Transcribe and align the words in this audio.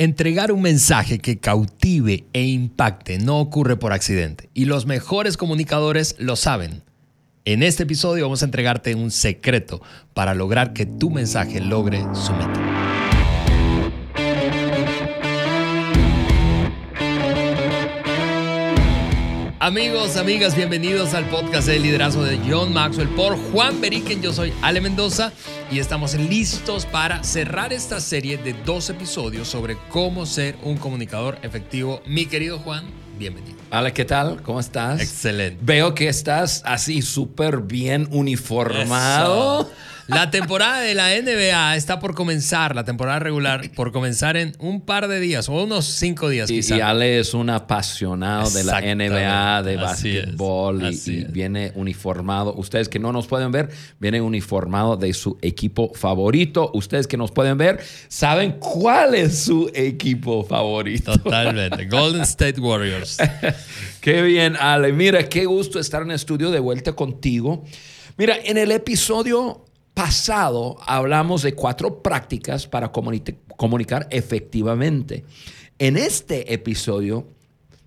Entregar 0.00 0.52
un 0.52 0.62
mensaje 0.62 1.18
que 1.18 1.40
cautive 1.40 2.24
e 2.32 2.44
impacte 2.44 3.18
no 3.18 3.40
ocurre 3.40 3.76
por 3.76 3.92
accidente 3.92 4.48
y 4.54 4.66
los 4.66 4.86
mejores 4.86 5.36
comunicadores 5.36 6.14
lo 6.20 6.36
saben. 6.36 6.84
En 7.44 7.64
este 7.64 7.82
episodio 7.82 8.22
vamos 8.22 8.42
a 8.42 8.44
entregarte 8.44 8.94
un 8.94 9.10
secreto 9.10 9.82
para 10.14 10.34
lograr 10.34 10.72
que 10.72 10.86
tu 10.86 11.10
mensaje 11.10 11.60
logre 11.60 12.04
su 12.14 12.32
meta. 12.32 12.97
Amigos, 19.68 20.16
amigas, 20.16 20.56
bienvenidos 20.56 21.12
al 21.12 21.26
podcast 21.26 21.68
de 21.68 21.78
liderazgo 21.78 22.24
de 22.24 22.40
John 22.48 22.72
Maxwell 22.72 23.10
por 23.10 23.36
Juan 23.36 23.82
Beriken. 23.82 24.22
Yo 24.22 24.32
soy 24.32 24.50
Ale 24.62 24.80
Mendoza 24.80 25.30
y 25.70 25.78
estamos 25.78 26.14
listos 26.14 26.86
para 26.86 27.22
cerrar 27.22 27.74
esta 27.74 28.00
serie 28.00 28.38
de 28.38 28.54
dos 28.54 28.88
episodios 28.88 29.46
sobre 29.46 29.76
cómo 29.90 30.24
ser 30.24 30.56
un 30.62 30.78
comunicador 30.78 31.38
efectivo. 31.42 32.00
Mi 32.06 32.24
querido 32.24 32.58
Juan, 32.60 32.86
bienvenido. 33.18 33.58
Ale, 33.70 33.92
¿qué 33.92 34.06
tal? 34.06 34.40
¿Cómo 34.42 34.58
estás? 34.58 35.02
Excelente. 35.02 35.58
Veo 35.60 35.94
que 35.94 36.08
estás 36.08 36.62
así 36.64 37.02
súper 37.02 37.58
bien 37.58 38.08
uniformado. 38.10 39.70
La 40.08 40.30
temporada 40.30 40.80
de 40.80 40.94
la 40.94 41.10
NBA 41.20 41.76
está 41.76 42.00
por 42.00 42.14
comenzar, 42.14 42.74
la 42.74 42.82
temporada 42.84 43.18
regular, 43.18 43.70
por 43.72 43.92
comenzar 43.92 44.38
en 44.38 44.54
un 44.58 44.80
par 44.80 45.06
de 45.06 45.20
días 45.20 45.50
o 45.50 45.62
unos 45.62 45.84
cinco 45.84 46.30
días 46.30 46.50
y. 46.50 46.60
Y 46.60 46.80
Ale 46.80 47.18
es 47.18 47.34
un 47.34 47.50
apasionado 47.50 48.48
de 48.48 48.64
la 48.64 48.80
NBA, 48.80 49.62
de 49.64 49.76
básquetbol 49.76 50.94
y, 50.94 51.24
viene 51.24 51.72
uniformado. 51.74 52.54
Ustedes 52.54 52.88
que 52.88 52.98
no 52.98 53.12
nos 53.12 53.26
pueden 53.26 53.52
ver, 53.52 53.68
viene 54.00 54.22
uniformado 54.22 54.96
de 54.96 55.12
su 55.12 55.36
equipo 55.42 55.92
favorito. 55.92 56.70
Ustedes 56.72 57.06
que 57.06 57.18
nos 57.18 57.30
pueden 57.30 57.58
ver, 57.58 57.78
saben 58.08 58.52
cuál 58.52 59.14
es 59.14 59.44
su 59.44 59.70
equipo 59.74 60.42
favorito. 60.42 61.12
Totalmente. 61.18 61.84
Golden 61.84 62.22
State 62.22 62.58
Warriors. 62.58 63.18
qué 64.00 64.22
bien, 64.22 64.56
Ale. 64.56 64.90
Mira, 64.94 65.28
qué 65.28 65.44
gusto 65.44 65.78
estar 65.78 66.00
en 66.00 66.08
el 66.08 66.16
estudio 66.16 66.50
de 66.50 66.60
vuelta 66.60 66.94
contigo. 66.94 67.62
Mira, 68.16 68.36
en 68.42 68.56
el 68.56 68.72
episodio 68.72 69.67
pasado 69.98 70.76
hablamos 70.86 71.42
de 71.42 71.54
cuatro 71.54 72.04
prácticas 72.04 72.68
para 72.68 72.92
comunicar 72.92 74.06
efectivamente. 74.12 75.24
En 75.76 75.96
este 75.96 76.54
episodio 76.54 77.26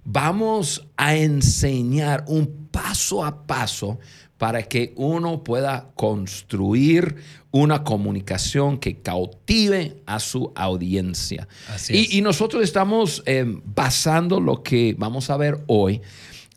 vamos 0.04 0.86
a 0.98 1.16
enseñar 1.16 2.26
un 2.28 2.68
paso 2.70 3.24
a 3.24 3.48
paso 3.48 3.98
para 4.38 4.64
que 4.64 4.92
uno 4.98 5.42
pueda 5.42 5.92
construir 5.96 7.16
una 7.50 7.86
comunicación 7.86 8.78
que 8.78 8.98
cautive 8.98 10.02
a 10.06 10.20
su 10.20 10.52
audiencia. 10.54 11.48
y, 11.88 12.22
nosotros 12.22 12.62
estamos 12.62 13.24
eh, 13.26 13.46
basando 13.64 14.42
lo 14.42 14.64
que 14.64 14.96
vamos 14.98 15.30
a 15.30 15.38
ver 15.38 15.60
hoy 15.68 16.02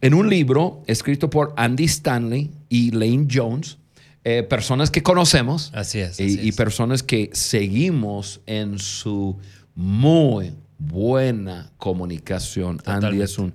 en 0.01 0.15
un 0.15 0.29
libro 0.29 0.83
escrito 0.89 1.31
por 1.31 1.55
Andy 1.57 1.85
Stanley 1.85 2.51
y 2.69 2.91
Lane 2.91 3.29
Jones 3.31 3.79
eh, 4.25 4.43
personas 4.43 4.91
que 4.91 5.03
conocemos. 5.03 5.71
Así 5.75 6.01
es. 6.01 6.19
y, 6.19 6.51
personas 6.53 7.03
que 7.03 7.31
seguimos 7.35 8.41
en 8.47 8.79
su 8.79 9.39
muy 9.75 10.55
buena 10.79 11.71
comunicación. 11.77 12.81
Andy 12.87 13.21
es 13.21 13.39
un 13.39 13.55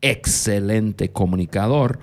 excelente 0.00 1.12
comunicador. 1.12 2.00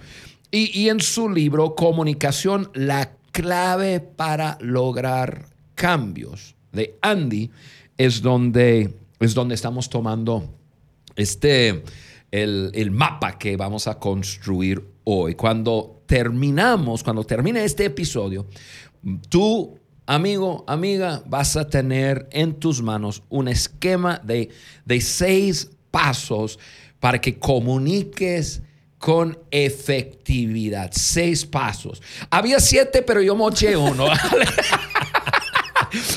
Y, 0.52 0.80
y 0.80 0.90
en 0.90 1.00
su 1.00 1.30
libro, 1.30 1.74
Comunicación, 1.74 2.70
la 2.76 3.14
clave 3.32 4.00
para 4.00 4.60
lograr 4.62 5.48
cambios 5.74 6.56
de 6.72 6.96
Andy, 7.02 7.50
es 7.98 8.22
donde, 8.22 8.94
es 9.20 9.34
donde 9.34 9.56
estamos 9.56 9.90
tomando 9.90 10.54
este, 11.16 11.84
el, 12.32 12.72
el 12.74 12.92
mapa 12.92 13.40
que 13.40 13.58
vamos 13.58 13.88
a 13.88 13.98
construir 13.98 14.84
hoy. 15.04 15.34
Cuando 15.36 16.03
terminamos, 16.06 17.04
cuando 17.04 17.24
termine 17.24 17.64
este 17.64 17.86
episodio, 17.86 18.46
tú, 19.30 19.80
amigo, 20.06 20.64
amiga, 20.68 21.24
vas 21.26 21.56
a 21.56 21.68
tener 21.68 22.28
en 22.32 22.54
tus 22.54 22.82
manos 22.82 23.24
un 23.30 23.48
esquema 23.48 24.20
de, 24.24 24.50
de 24.86 25.02
seis 25.02 25.72
pasos 25.92 26.60
para 27.00 27.20
que 27.20 27.38
comuniques 27.38 28.62
con 28.98 29.38
efectividad. 29.52 30.90
Seis 30.94 31.46
pasos. 31.46 32.02
Había 32.30 32.62
siete, 32.62 33.02
pero 33.02 33.22
yo 33.22 33.36
moché 33.36 33.76
uno. 33.76 34.06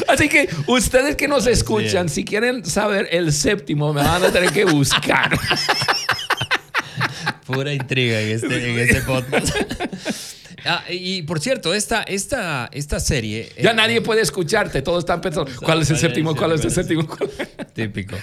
Así 0.09 0.28
que 0.28 0.49
ustedes 0.69 1.16
que 1.16 1.27
nos 1.27 1.49
escuchan, 1.49 2.09
si 2.09 2.25
quieren 2.25 2.65
saber 2.65 3.09
el 3.11 3.32
séptimo, 3.32 3.93
me 3.93 4.03
van 4.03 4.22
a 4.22 4.31
tener 4.31 4.53
que 4.53 4.65
buscar. 4.65 5.37
Pura 7.47 7.73
intriga 7.73 8.21
en 8.21 8.31
este, 8.31 8.83
este 8.83 9.01
podcast. 9.03 9.57
Ah, 10.69 10.84
y 10.91 11.23
por 11.23 11.39
cierto, 11.39 11.75
esta, 11.75 12.03
esta, 12.03 12.69
esta 12.73 12.99
serie. 12.99 13.53
Ya 13.62 13.71
eh, 13.71 13.75
nadie 13.75 14.01
puede 14.01 14.23
escucharte, 14.23 14.83
todos 14.83 15.01
están 15.01 15.21
pensando: 15.21 15.51
¿cuál 15.62 15.83
es 15.83 15.91
el 15.91 15.97
séptimo? 15.97 16.35
¿Cuál 16.35 16.53
es 16.53 16.65
el 16.65 16.73
séptimo? 16.73 17.06
Típico. 17.73 18.17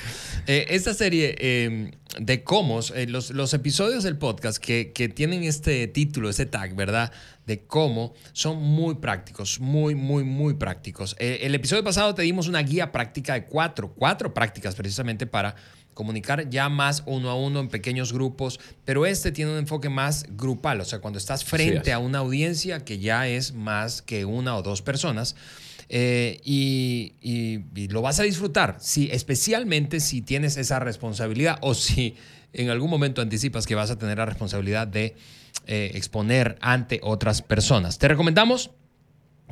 Eh, 0.46 0.66
esta 0.72 0.94
serie 0.94 1.36
em, 1.40 1.92
de 2.20 2.44
cómo, 2.44 2.82
eh, 2.96 3.08
los, 3.08 3.32
los, 3.32 3.54
episodios 3.54 4.04
del 4.04 4.18
podcast 4.18 4.58
que, 4.58 4.92
que, 4.94 5.08
tienen 5.08 5.44
este 5.44 5.88
título, 5.88 6.30
este 6.30 6.46
tag, 6.46 6.76
¿verdad? 6.76 7.14
De 7.46 7.66
cómo 7.66 8.14
son 8.34 8.58
muy 8.58 8.96
prácticos, 8.96 9.62
muy, 9.62 9.96
muy, 9.96 10.26
muy 10.26 10.56
prácticos. 10.56 11.16
el 11.20 11.56
episodio 11.56 11.84
pasado 11.84 12.14
te 12.14 12.24
dimos 12.24 12.50
una 12.50 12.62
guía 12.62 12.92
práctica 12.92 13.36
de 13.36 13.46
cuatro, 13.46 13.94
cuatro 13.94 14.34
prácticas 14.34 14.76
precisamente 14.76 15.28
para 15.28 15.56
comunicar 15.94 16.50
ya 16.50 16.70
más 16.70 17.04
uno 17.06 17.30
a 17.30 17.36
uno 17.36 17.60
en 17.60 17.70
pequeños 17.70 18.14
grupos, 18.14 18.60
pero 18.86 19.06
este 19.06 19.32
tiene 19.32 19.52
un 19.52 19.58
enfoque 19.58 19.90
más 19.90 20.26
grupal, 20.30 20.82
o 20.82 20.86
sea, 20.86 21.00
cuando 21.00 21.20
estás 21.20 21.44
frente 21.44 21.92
a 21.94 22.00
una 22.00 22.20
audiencia 22.20 22.84
que 22.84 23.00
ya 23.00 23.28
es 23.28 23.54
más 23.54 24.02
que 24.02 24.26
una 24.26 24.56
o 24.56 24.64
dos 24.64 24.82
personas. 24.82 25.36
Eh, 25.90 26.40
y, 26.44 27.14
lo 27.90 28.02
vas 28.02 28.20
a 28.20 28.24
disfrutar, 28.24 28.78
si, 28.80 29.10
especialmente 29.12 30.00
si 30.00 30.22
tienes 30.22 30.58
esa 30.58 30.80
responsabilidad 30.80 31.60
o 31.62 31.76
si 31.76 32.16
en 32.54 32.70
algún 32.70 32.90
momento 32.90 33.22
anticipas 33.22 33.68
que 33.68 33.76
vas 33.76 33.92
a 33.92 33.98
tener 33.98 34.18
la 34.18 34.26
responsabilidad 34.26 34.88
de 34.88 35.16
eh, 35.68 35.92
exponer 35.94 36.58
ante 36.62 37.00
otras 37.04 37.42
personas. 37.42 38.00
Te 38.00 38.08
recomendamos 38.08 38.72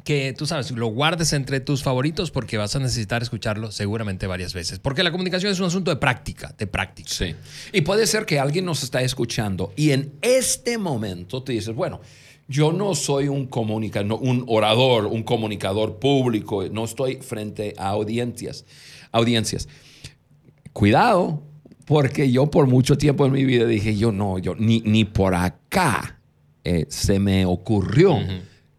que 0.04 0.34
tú 0.36 0.46
sabes, 0.46 0.72
lo 0.72 0.88
guardes 0.88 1.34
entre 1.34 1.60
tus 1.60 1.84
favoritos 1.84 2.32
porque 2.32 2.58
vas 2.58 2.76
a 2.76 2.80
necesitar 2.80 3.22
escucharlo 3.22 3.72
seguramente 3.72 4.28
varias 4.28 4.54
veces. 4.54 4.80
Porque 4.80 5.04
la 5.04 5.12
comunicación 5.12 5.52
es 5.52 5.60
un 5.60 5.68
asunto 5.68 5.92
de 5.92 5.98
práctica, 5.98 6.54
de 6.58 6.68
práctica. 6.68 7.10
Sí. 7.10 7.36
Y 7.72 7.82
puede 7.82 8.08
ser 8.08 8.26
que 8.26 8.40
alguien 8.40 8.66
nos 8.66 8.84
está 8.84 9.02
escuchando 9.02 9.74
y 9.76 9.92
en 9.92 10.14
este 10.22 10.78
momento 10.78 11.44
te 11.44 11.54
dices, 11.54 11.76
bueno, 11.76 12.02
yo 12.48 12.74
no 12.74 12.96
soy 12.96 13.28
un 13.28 13.46
comunicador, 13.46 14.20
un 14.22 14.44
orador, 14.48 15.06
un 15.06 15.24
comunicador 15.24 16.00
público, 16.00 16.68
no 16.70 16.86
estoy 16.86 17.18
frente 17.18 17.74
a 17.78 17.90
audiencias. 17.90 18.66
audiencias. 19.12 19.70
Cuidado, 20.74 21.44
porque 21.86 22.32
yo 22.32 22.50
por 22.50 22.68
mucho 22.68 22.98
tiempo 22.98 23.26
en 23.26 23.34
mi 23.34 23.46
vida 23.46 23.66
dije, 23.66 23.96
yo 23.96 24.12
no, 24.12 24.40
yo 24.40 24.56
ni, 24.56 24.82
ni 24.82 25.06
por 25.06 25.36
acá 25.36 26.20
eh, 26.64 26.86
se 26.90 27.20
me 27.20 27.46
ocurrió 27.46 28.18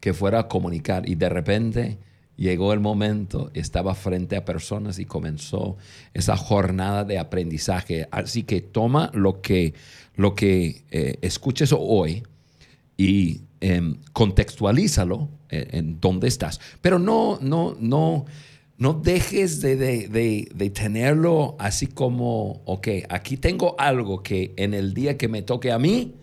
que 0.02 0.12
fuera 0.12 0.40
a 0.40 0.48
comunicar 0.48 1.08
y 1.08 1.14
de 1.14 1.28
repente 1.28 1.98
llegó 2.34 2.72
el 2.72 2.80
momento, 2.80 3.52
estaba 3.54 3.94
frente 3.94 4.34
a 4.34 4.44
personas 4.44 4.98
y 4.98 5.04
comenzó 5.04 5.76
esa 6.12 6.36
jornada 6.36 7.04
de 7.04 7.20
aprendizaje. 7.20 8.08
Así 8.10 8.42
que 8.42 8.60
toma 8.60 9.12
lo 9.14 9.40
que, 9.40 9.74
lo 10.16 10.34
que 10.34 10.82
eh, 10.90 11.18
escuches 11.22 11.72
hoy 11.72 12.24
y 12.96 13.42
em, 13.60 14.00
contextualízalo 14.12 15.28
en, 15.48 15.68
en 15.70 16.00
dónde 16.00 16.26
estás. 16.26 16.58
Pero 16.80 16.98
no, 16.98 17.38
no, 17.40 17.76
no, 17.78 18.24
no 18.78 18.94
dejes 18.94 19.60
de, 19.60 19.76
de, 19.76 20.70
tenerlo 20.70 21.54
así 21.60 21.86
como, 21.86 22.60
ok, 22.64 22.88
aquí 23.08 23.36
tengo 23.36 23.76
algo 23.78 24.24
que 24.24 24.52
en 24.56 24.74
el 24.74 24.94
día 24.94 25.16
que 25.16 25.28
me 25.28 25.42
toque 25.42 25.70
a 25.70 25.78
mí, 25.78 26.16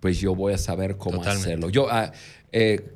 pues 0.00 0.18
yo 0.18 0.34
voy 0.34 0.54
a 0.54 0.58
saber 0.58 0.96
cómo 0.96 1.22
hacerlo. 1.22 1.70
Yo, 1.70 1.86
ah, 1.88 2.10
eh, 2.50 2.94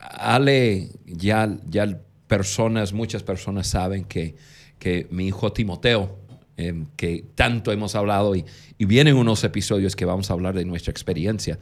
Ale, 0.00 0.88
ya, 1.06 1.56
ya 1.68 2.00
personas, 2.26 2.92
muchas 2.92 3.22
personas 3.22 3.66
saben 3.66 4.04
que, 4.04 4.36
que 4.78 5.06
mi 5.10 5.26
hijo 5.26 5.52
Timoteo, 5.52 6.18
em, 6.56 6.86
que 6.96 7.24
tanto 7.34 7.72
hemos 7.72 7.94
hablado 7.94 8.34
y, 8.34 8.44
y, 8.78 8.84
vienen 8.84 9.16
unos 9.16 9.44
episodios 9.44 9.96
que 9.96 10.04
vamos 10.04 10.30
a 10.30 10.34
hablar 10.34 10.54
de 10.54 10.64
nuestra 10.64 10.90
experiencia, 10.90 11.58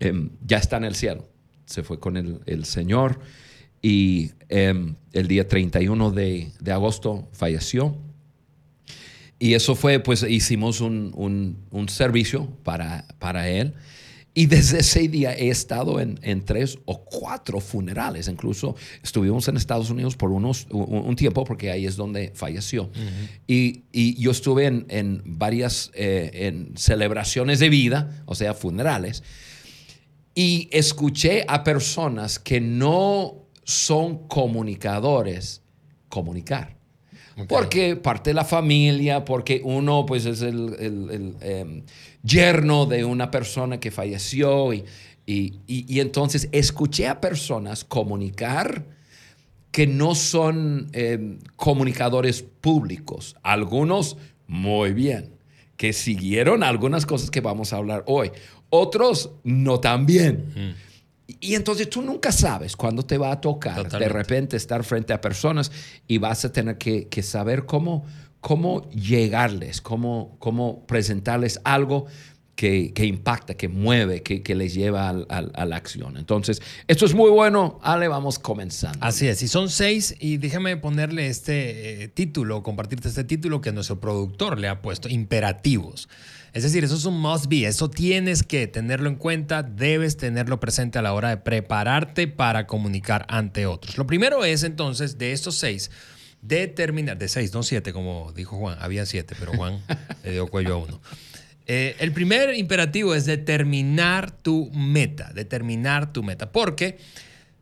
em, 0.00 0.30
ya 0.44 0.58
está 0.58 0.76
en 0.76 0.84
el 0.84 0.94
cielo. 0.94 1.28
Se 1.66 1.82
fue 1.82 1.98
con 1.98 2.16
el, 2.16 2.40
el 2.46 2.64
Señor 2.64 3.18
y 3.82 4.30
em, 4.48 4.94
el 5.12 5.28
día 5.28 5.46
31 5.46 6.10
de, 6.12 6.52
de, 6.60 6.72
agosto 6.72 7.28
falleció. 7.32 7.96
Y 9.38 9.54
eso 9.54 9.74
fue, 9.74 10.00
pues 10.00 10.22
hicimos 10.22 10.80
un, 10.80 11.12
un, 11.14 11.58
un 11.70 11.88
servicio 11.88 12.48
para, 12.62 13.06
para 13.18 13.48
él. 13.48 13.74
Y 14.38 14.44
desde 14.44 14.80
ese 14.80 15.08
día 15.08 15.34
he 15.34 15.48
estado 15.48 15.98
en, 15.98 16.44
tres 16.44 16.78
o 16.84 17.02
cuatro 17.06 17.58
funerales. 17.58 18.28
Incluso 18.28 18.76
estuvimos 19.02 19.48
en 19.48 19.56
Estados 19.56 19.88
Unidos 19.88 20.14
por 20.14 20.30
unos, 20.30 20.66
un, 20.70 21.16
tiempo 21.16 21.42
porque 21.44 21.70
ahí 21.70 21.86
es 21.86 21.96
donde 21.96 22.32
falleció. 22.34 22.90
y, 23.46 24.20
yo 24.20 24.30
estuve 24.30 24.66
en, 24.66 25.22
varias 25.24 25.90
eh, 25.94 26.30
en 26.34 26.76
celebraciones 26.76 27.60
de 27.60 27.70
vida, 27.70 28.24
o 28.26 28.34
sea, 28.34 28.52
funerales. 28.52 29.22
Y 30.34 30.68
escuché 30.70 31.46
a 31.48 31.64
personas 31.64 32.38
que 32.38 32.60
no 32.60 33.46
son 33.64 34.28
comunicadores 34.28 35.62
comunicar. 36.10 36.75
Porque 37.48 37.96
parte 37.96 38.30
de 38.30 38.34
la 38.34 38.44
familia, 38.44 39.24
porque 39.24 39.60
uno 39.62 40.06
pues 40.06 40.24
es 40.24 40.40
el, 40.40 41.36
em, 41.40 41.82
yerno 42.22 42.86
de 42.86 43.04
una 43.04 43.30
persona 43.30 43.78
que 43.78 43.90
falleció 43.90 44.72
y, 44.72 44.84
y, 45.26 46.00
entonces 46.00 46.48
escuché 46.52 47.08
a 47.08 47.20
personas 47.20 47.84
comunicar 47.84 48.84
que 49.70 49.86
no 49.86 50.14
son 50.14 50.88
em, 50.92 51.38
comunicadores 51.56 52.42
públicos. 52.42 53.36
Algunos 53.42 54.16
muy 54.46 54.94
bien, 54.94 55.32
que 55.76 55.92
siguieron 55.92 56.62
algunas 56.62 57.04
cosas 57.04 57.30
que 57.30 57.42
vamos 57.42 57.74
a 57.74 57.76
hablar 57.76 58.02
hoy. 58.06 58.30
Otros 58.70 59.30
no 59.44 59.80
tan 59.80 60.06
bien. 60.06 60.76
Y 61.26 61.54
entonces 61.54 61.90
tú 61.90 62.02
nunca 62.02 62.30
sabes 62.30 62.76
cuándo 62.76 63.04
te 63.04 63.18
va 63.18 63.32
a 63.32 63.40
tocar 63.40 63.90
de 63.90 64.08
repente 64.08 64.56
estar 64.56 64.84
frente 64.84 65.12
a 65.12 65.20
personas 65.20 65.72
y 66.06 66.18
vas 66.18 66.44
a 66.44 66.52
tener 66.52 66.78
que, 66.78 67.22
saber 67.22 67.66
cómo, 67.66 68.04
cómo 68.40 68.88
llegarles, 68.90 69.80
cómo, 69.80 70.36
cómo 70.38 70.86
presentarles 70.86 71.60
algo 71.64 72.06
que, 72.56 73.04
impacta, 73.04 73.54
que 73.54 73.68
mueve, 73.68 74.22
que, 74.22 74.54
les 74.54 74.74
lleva 74.74 75.10
a 75.10 75.66
la 75.66 75.76
acción. 75.76 76.16
Entonces, 76.16 76.62
esto 76.88 77.04
es 77.04 77.14
muy 77.14 77.30
bueno. 77.30 77.78
Ale, 77.82 78.08
vamos 78.08 78.38
comenzando. 78.38 78.98
Así 79.02 79.28
es, 79.28 79.42
y 79.42 79.48
son 79.48 79.68
seis, 79.68 80.16
y 80.18 80.38
déjame 80.38 80.76
ponerle 80.78 81.28
este 81.28 82.04
eh, 82.04 82.08
título, 82.08 82.62
compartirte 82.62 83.08
este 83.08 83.24
título 83.24 83.60
que 83.60 83.72
nuestro 83.72 84.00
productor 84.00 84.58
le 84.58 84.68
ha 84.68 84.80
puesto, 84.80 85.08
imperativos. 85.08 86.08
Es 86.54 86.62
decir, 86.62 86.82
eso 86.84 86.94
es 86.94 87.04
un 87.04 87.20
must 87.20 87.46
be, 87.48 87.66
eso 87.66 87.90
tienes 87.90 88.42
que 88.42 88.66
tenerlo 88.66 89.10
en 89.10 89.16
cuenta, 89.16 89.62
debes 89.62 90.16
tenerlo 90.16 90.58
presente 90.58 90.98
a 90.98 91.02
la 91.02 91.12
hora 91.12 91.28
de 91.28 91.36
prepararte 91.36 92.26
para 92.26 92.66
comunicar 92.66 93.26
ante 93.28 93.66
otros. 93.66 93.98
Lo 93.98 94.06
primero 94.06 94.42
es 94.46 94.62
entonces, 94.62 95.18
de 95.18 95.32
estos 95.32 95.56
seis, 95.56 95.90
determinar, 96.40 97.18
de 97.18 97.28
seis, 97.28 97.52
no 97.52 97.62
siete, 97.62 97.92
como 97.92 98.32
dijo 98.32 98.56
Juan, 98.56 98.78
había 98.80 99.04
siete, 99.04 99.36
pero 99.38 99.52
Juan 99.52 99.82
le 100.24 100.32
dio 100.32 100.46
cuello 100.46 100.76
a 100.76 100.78
uno. 100.78 101.02
Eh, 101.66 101.96
el 101.98 102.12
primer 102.12 102.54
imperativo 102.54 103.14
es 103.14 103.26
determinar 103.26 104.30
tu 104.30 104.70
meta, 104.72 105.32
determinar 105.34 106.12
tu 106.12 106.22
meta, 106.22 106.52
porque 106.52 106.98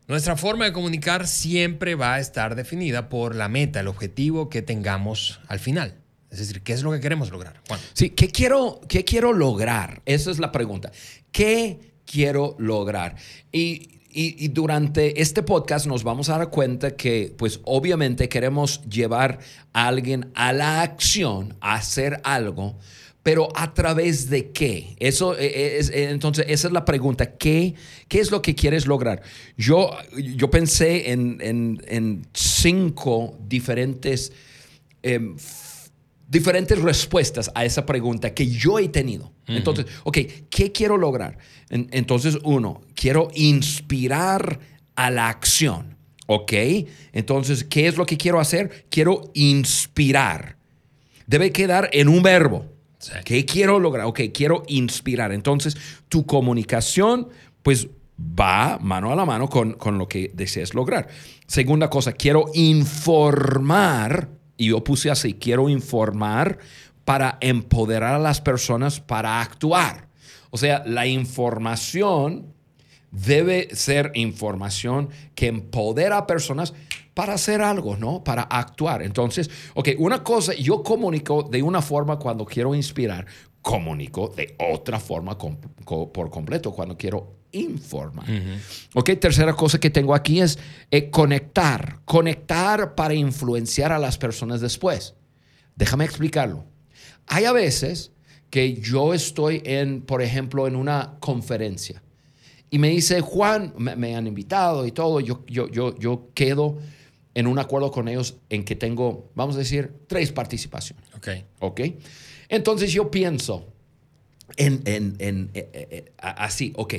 nuestra 0.07 0.35
forma 0.35 0.65
de 0.65 0.73
comunicar 0.73 1.27
siempre 1.27 1.95
va 1.95 2.15
a 2.15 2.19
estar 2.19 2.55
definida 2.55 3.09
por 3.09 3.33
la 3.35 3.49
meta, 3.49 3.79
el 3.79 3.87
objetivo 3.87 4.49
que 4.49 4.61
tengamos 4.61 5.39
al 5.47 5.59
final. 5.59 5.95
Es 6.29 6.39
decir, 6.39 6.61
¿qué 6.61 6.73
es 6.73 6.83
lo 6.83 6.91
que 6.91 6.99
queremos 6.99 7.31
lograr? 7.31 7.61
Sí, 7.93 8.09
¿qué 8.09 8.29
quiero, 8.29 8.81
¿qué 8.87 9.03
quiero 9.03 9.33
lograr? 9.33 10.01
Esa 10.05 10.29
es 10.29 10.37
la 10.37 10.51
pregunta. 10.51 10.91
¿Qué 11.31 11.79
quiero 12.05 12.55
lograr? 12.59 13.15
Y, 13.51 13.91
durante 14.49 15.21
este 15.21 15.43
podcast 15.43 15.87
nos 15.87 16.03
vamos 16.03 16.29
a 16.29 16.37
dar 16.37 16.49
cuenta 16.49 16.95
que, 16.95 17.33
pues 17.37 17.59
obviamente 17.63 18.29
queremos 18.29 18.81
llevar 18.83 19.39
a 19.73 19.87
alguien 19.87 20.31
a 20.35 20.53
la 20.53 20.81
acción, 20.83 21.57
a 21.59 21.73
hacer 21.73 22.21
algo, 22.23 22.77
pero 23.25 23.49
a 23.55 23.73
través 23.73 24.29
de 24.29 24.51
qué? 24.51 24.95
Eso 24.99 25.35
e, 25.35 25.47
e, 25.47 25.79
es, 25.79 25.89
entonces, 25.89 26.45
esa 26.47 26.67
es 26.67 26.71
la 26.71 26.85
pregunta. 26.85 27.37
¿Qué, 27.37 27.73
qué 28.07 28.19
es 28.19 28.29
lo 28.29 28.43
que 28.43 28.53
quieres 28.53 28.85
lograr? 28.85 29.23
Yo, 29.57 29.89
yo 30.15 30.51
pensé 30.51 31.09
en, 31.11 32.27
cinco 32.35 33.35
diferentes 33.47 34.31
eh, 35.01 35.33
diferentes 36.27 36.79
respuestas 36.79 37.49
a 37.55 37.65
esa 37.65 37.83
pregunta 37.87 38.31
que 38.31 38.45
yo 38.45 38.77
he 38.77 38.89
tenido. 38.89 39.33
Entonces, 39.47 39.87
ok, 40.03 40.19
¿qué 40.51 40.71
quiero 40.71 40.95
lograr? 40.95 41.39
entonces, 41.71 42.37
uno, 42.43 42.81
quiero 42.93 43.29
inspirar 43.33 44.59
a 44.93 45.09
la 45.09 45.29
acción. 45.29 45.97
¿Ok? 46.27 46.53
Entonces, 47.11 47.63
¿qué 47.63 47.87
es 47.87 47.97
lo 47.97 48.05
que 48.05 48.17
quiero 48.17 48.39
hacer? 48.39 48.85
Quiero 48.91 49.31
inspirar. 49.33 50.57
Debe 51.25 51.51
quedar 51.51 51.89
en 51.91 52.07
un 52.07 52.21
verbo. 52.21 52.74
¿Qué 53.23 53.45
quiero 53.45 53.79
lograr? 53.79 54.07
Ok, 54.07 54.21
quiero 54.33 54.63
inspirar. 54.67 55.31
Entonces, 55.31 55.77
tu 56.09 56.25
comunicación, 56.25 57.29
pues 57.63 57.87
va 58.19 58.77
mano 58.79 59.11
a 59.11 59.15
la 59.15 59.25
mano 59.25 59.49
con, 59.49 59.73
con 59.73 59.97
lo 59.97 60.07
que 60.07 60.31
deseas 60.33 60.73
lograr. 60.73 61.07
Segunda 61.47 61.89
cosa, 61.89 62.13
quiero 62.13 62.45
informar 62.53 64.29
y 64.57 64.67
yo 64.67 64.83
puse 64.83 65.11
así, 65.11 65.33
quiero 65.33 65.69
informar 65.69 66.59
para 67.03 67.37
empoderar 67.41 68.15
a 68.15 68.19
las 68.19 68.41
personas 68.41 68.99
para 68.99 69.41
actuar. 69.41 70.07
O 70.49 70.57
sea, 70.57 70.83
la 70.85 71.05
información 71.05 72.53
debe 73.11 73.73
ser 73.75 74.11
información 74.15 75.09
que 75.35 75.47
empodera 75.47 76.17
a 76.17 76.27
personas 76.27 76.73
para 77.15 77.33
hacer 77.33 77.61
algo, 77.61 77.97
¿no? 77.97 78.23
Para 78.23 78.43
actuar. 78.43 79.01
Entonces, 79.01 79.49
ok, 79.73 79.89
una 79.97 80.23
cosa, 80.23 80.53
yo 80.53 80.83
comunico 80.83 81.41
de 81.43 81.63
una 81.63 81.81
forma 81.81 82.19
cuando 82.19 82.45
quiero 82.45 82.75
inspirar, 82.75 83.25
comunico 83.61 84.31
de 84.35 84.55
otra 84.59 84.99
forma 84.99 85.35
por 85.37 86.29
completo 86.29 86.71
cuando 86.71 86.95
quiero 86.95 87.37
informar. 87.53 88.27
Ok, 88.93 89.11
tercera 89.19 89.53
cosa 89.53 89.79
que 89.79 89.89
tengo 89.89 90.13
aquí 90.13 90.41
es 90.41 90.59
eh, 90.91 91.09
conectar. 91.09 92.01
Conectar 92.03 92.93
para 92.95 93.13
influenciar 93.13 93.93
a 93.93 93.97
las 93.97 94.17
personas 94.17 94.59
después. 94.59 95.15
Déjame 95.75 96.03
explicarlo. 96.03 96.65
Hay 97.27 97.45
a 97.45 97.53
veces 97.53 98.11
que 98.49 98.73
yo 98.73 99.13
estoy 99.13 99.61
en, 99.65 100.01
por 100.01 100.21
ejemplo, 100.21 100.67
en 100.67 100.75
una 100.75 101.15
conferencia 101.21 102.03
y 102.69 102.77
me 102.77 102.89
dice, 102.89 103.21
Juan, 103.21 103.73
me, 103.77 104.15
han 104.15 104.27
invitado 104.27 104.85
y 104.85 104.91
todo, 104.91 105.21
yo, 105.21 105.45
yo, 105.47 105.69
yo, 105.69 105.97
yo 105.97 106.29
quedo 106.33 106.77
en 107.35 107.47
un 107.47 107.59
acuerdo 107.59 107.91
con 107.91 108.07
ellos 108.07 108.37
en 108.49 108.65
que 108.65 108.75
tengo, 108.75 109.29
vamos 109.35 109.55
a 109.55 109.59
decir, 109.59 109.93
tres 110.07 110.31
participaciones. 110.31 111.05
Ok. 111.15 111.27
Ok. 111.59 111.81
Entonces 112.49 112.91
yo 112.91 113.11
pienso 113.11 113.67
en, 114.57 114.81
en, 114.85 115.15
en 115.19 115.51
eh, 115.53 115.69
eh, 115.73 116.11
así, 116.17 116.73
ok 116.75 116.95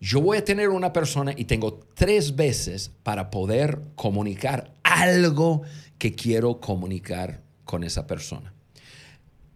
yo 0.00 0.20
voy 0.20 0.38
a 0.38 0.44
tener 0.44 0.68
una 0.68 0.92
persona 0.92 1.32
y 1.36 1.44
tengo 1.44 1.80
tres 1.94 2.36
veces 2.36 2.90
para 3.02 3.30
poder 3.30 3.80
comunicar 3.94 4.74
algo 4.82 5.62
que 5.98 6.14
quiero 6.14 6.60
comunicar 6.60 7.42
con 7.64 7.82
esa 7.82 8.06
persona. 8.06 8.52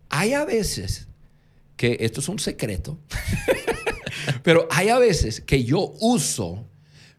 Hay 0.08 0.32
a 0.32 0.44
veces 0.44 1.08
que, 1.76 1.98
esto 2.00 2.20
es 2.20 2.28
un 2.28 2.38
secreto, 2.38 2.98
pero 4.42 4.66
hay 4.70 4.88
a 4.88 4.98
veces 4.98 5.40
que 5.40 5.62
yo 5.62 5.92
uso 6.00 6.66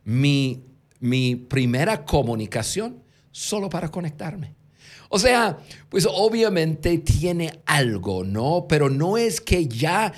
mi, 0.04 0.64
mi 1.02 1.36
primera 1.36 2.06
comunicación 2.06 3.04
solo 3.32 3.70
para 3.70 3.90
conectarme. 3.90 4.56
O 5.10 5.20
sea, 5.20 5.58
pues 5.90 6.08
obviamente 6.10 6.98
tiene 7.00 7.60
algo, 7.66 8.24
¿no? 8.24 8.66
Pero 8.70 8.90
no 8.90 9.18
es 9.18 9.42
que 9.42 9.68
ya 9.68 10.14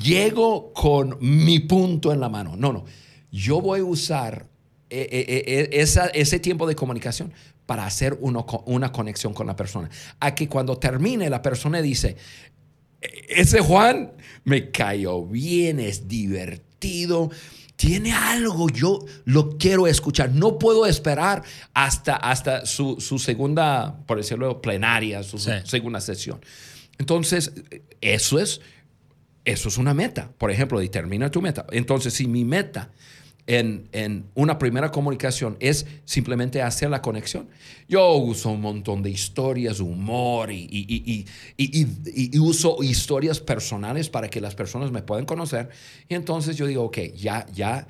llego 0.00 0.72
con 0.72 1.16
mi 1.20 1.58
punto 1.58 2.12
en 2.12 2.20
la 2.20 2.28
mano. 2.28 2.54
No, 2.56 2.72
no. 2.72 2.84
Yo 3.32 3.60
voy 3.60 3.80
a 3.80 3.84
usar 3.84 4.46
eh, 4.90 5.08
eh, 5.10 5.70
eh, 5.72 6.10
ese 6.14 6.38
tiempo 6.38 6.68
de 6.68 6.76
comunicación 6.76 7.32
para 7.66 7.84
hacer 7.84 8.16
una 8.20 8.92
conexión 8.92 9.34
con 9.34 9.48
la 9.48 9.56
persona. 9.56 9.90
A 10.20 10.34
que 10.34 10.48
cuando 10.48 10.78
termine 10.78 11.28
la 11.28 11.42
persona 11.42 11.82
dice, 11.82 12.16
e-, 13.00 13.26
ese 13.28 13.60
Juan 13.60 14.12
me 14.44 14.70
cayó 14.70 15.26
bien, 15.26 15.80
es 15.80 16.06
divertido, 16.06 17.30
tiene 17.78 18.12
algo, 18.12 18.68
yo 18.68 18.98
lo 19.24 19.56
quiero 19.56 19.86
escuchar. 19.86 20.32
No 20.32 20.58
puedo 20.58 20.84
esperar 20.84 21.44
hasta, 21.72 22.16
hasta 22.16 22.66
su, 22.66 22.98
segunda, 22.98 24.00
por 24.04 24.16
decirlo, 24.16 24.60
plenaria, 24.60 25.22
su 25.22 25.38
segunda 25.38 26.00
sesión. 26.00 26.40
Entonces, 26.98 27.52
eso 28.00 28.40
es, 28.40 28.60
eso 29.44 29.68
es 29.68 29.78
una 29.78 29.94
meta. 29.94 30.28
Por 30.38 30.50
ejemplo, 30.50 30.80
determina 30.80 31.30
tu 31.30 31.40
meta. 31.40 31.66
Entonces, 31.70 32.14
si 32.14 32.26
mi 32.26 32.44
meta 32.44 32.90
en, 33.48 34.26
una 34.34 34.58
primera 34.58 34.90
comunicación 34.90 35.56
es 35.58 35.86
simplemente 36.04 36.60
hacer 36.60 36.90
la 36.90 37.00
conexión. 37.00 37.48
Yo 37.88 38.12
uso 38.14 38.50
un 38.50 38.60
montón 38.60 39.02
de 39.02 39.10
historias, 39.10 39.80
humor 39.80 40.52
y, 40.52 40.68
y, 41.56 42.38
uso 42.38 42.82
historias 42.82 43.40
personales 43.40 44.10
para 44.10 44.28
que 44.28 44.40
las 44.42 44.54
personas 44.54 44.92
me 44.92 45.02
puedan 45.02 45.24
conocer. 45.24 45.70
Y 46.08 46.14
entonces 46.14 46.56
yo 46.56 46.66
digo, 46.66 46.84
ok, 46.84 46.98
ya, 47.16 47.46
ya 47.54 47.86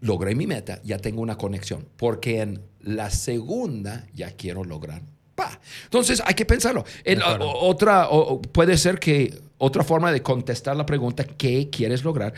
logré 0.00 0.34
mi 0.34 0.48
meta, 0.48 0.80
ya 0.82 0.98
tengo 0.98 1.22
una 1.22 1.38
conexión, 1.38 1.86
porque 1.96 2.40
en 2.40 2.60
la 2.80 3.10
segunda 3.10 4.06
ya 4.12 4.32
quiero 4.32 4.64
lograr. 4.64 5.02
Pa. 5.36 5.60
Entonces 5.84 6.20
hay 6.26 6.34
que 6.34 6.46
pensarlo. 6.46 6.84
En, 7.04 7.20
otra, 7.22 8.08
puede 8.52 8.76
ser 8.76 8.98
que 8.98 9.38
otra 9.58 9.84
forma 9.84 10.10
de 10.10 10.20
contestar 10.20 10.76
la 10.76 10.84
pregunta, 10.84 11.24
¿qué 11.24 11.70
quieres 11.70 12.02
lograr? 12.02 12.34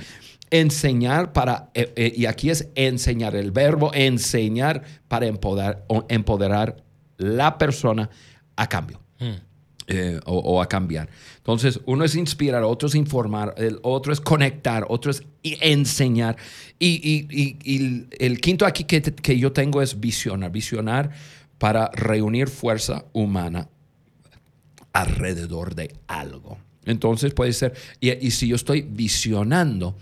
Enseñar 0.50 1.32
para, 1.32 1.70
eh, 1.74 1.92
eh, 1.96 2.12
y 2.16 2.26
aquí 2.26 2.50
es 2.50 2.68
enseñar, 2.74 3.36
el 3.36 3.50
verbo 3.50 3.92
enseñar 3.94 4.82
para 5.08 5.26
empoderar, 5.26 5.84
empoderar 6.08 6.82
la 7.16 7.58
persona 7.58 8.10
a 8.56 8.68
cambio. 8.68 9.00
Hmm. 9.18 9.48
Eh, 9.90 10.20
o, 10.26 10.60
a 10.60 10.68
cambiar. 10.68 11.08
Entonces, 11.38 11.80
uno 11.86 12.04
es 12.04 12.14
inspirar, 12.14 12.62
otro 12.62 12.88
es 12.88 12.94
informar, 12.94 13.54
el 13.56 13.78
otro 13.80 14.12
es 14.12 14.20
conectar, 14.20 14.84
otro 14.90 15.10
es 15.10 15.22
enseñar. 15.42 16.36
Y, 16.78 18.06
el 18.22 18.38
quinto 18.38 18.66
aquí 18.66 18.84
que, 18.84 19.00
que, 19.00 19.38
yo 19.38 19.50
tengo 19.52 19.80
es 19.80 19.98
visionar, 19.98 20.52
visionar 20.52 21.10
para 21.56 21.90
reunir 21.94 22.48
fuerza 22.48 23.06
humana 23.14 23.70
alrededor 24.92 25.74
de 25.74 25.94
algo. 26.06 26.58
Entonces 26.84 27.34
puede 27.34 27.52
ser, 27.52 27.74
y, 28.00 28.30
si 28.30 28.48
yo 28.48 28.56
estoy 28.56 28.82
visionando, 28.82 29.96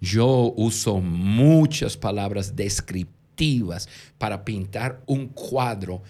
yo 0.00 0.52
uso 0.56 1.00
muchas 1.00 1.96
palabras 1.96 2.54
descriptivas 2.54 3.88
para 4.18 4.44
pintar 4.44 5.02
un 5.06 5.28
cuadro 5.28 6.02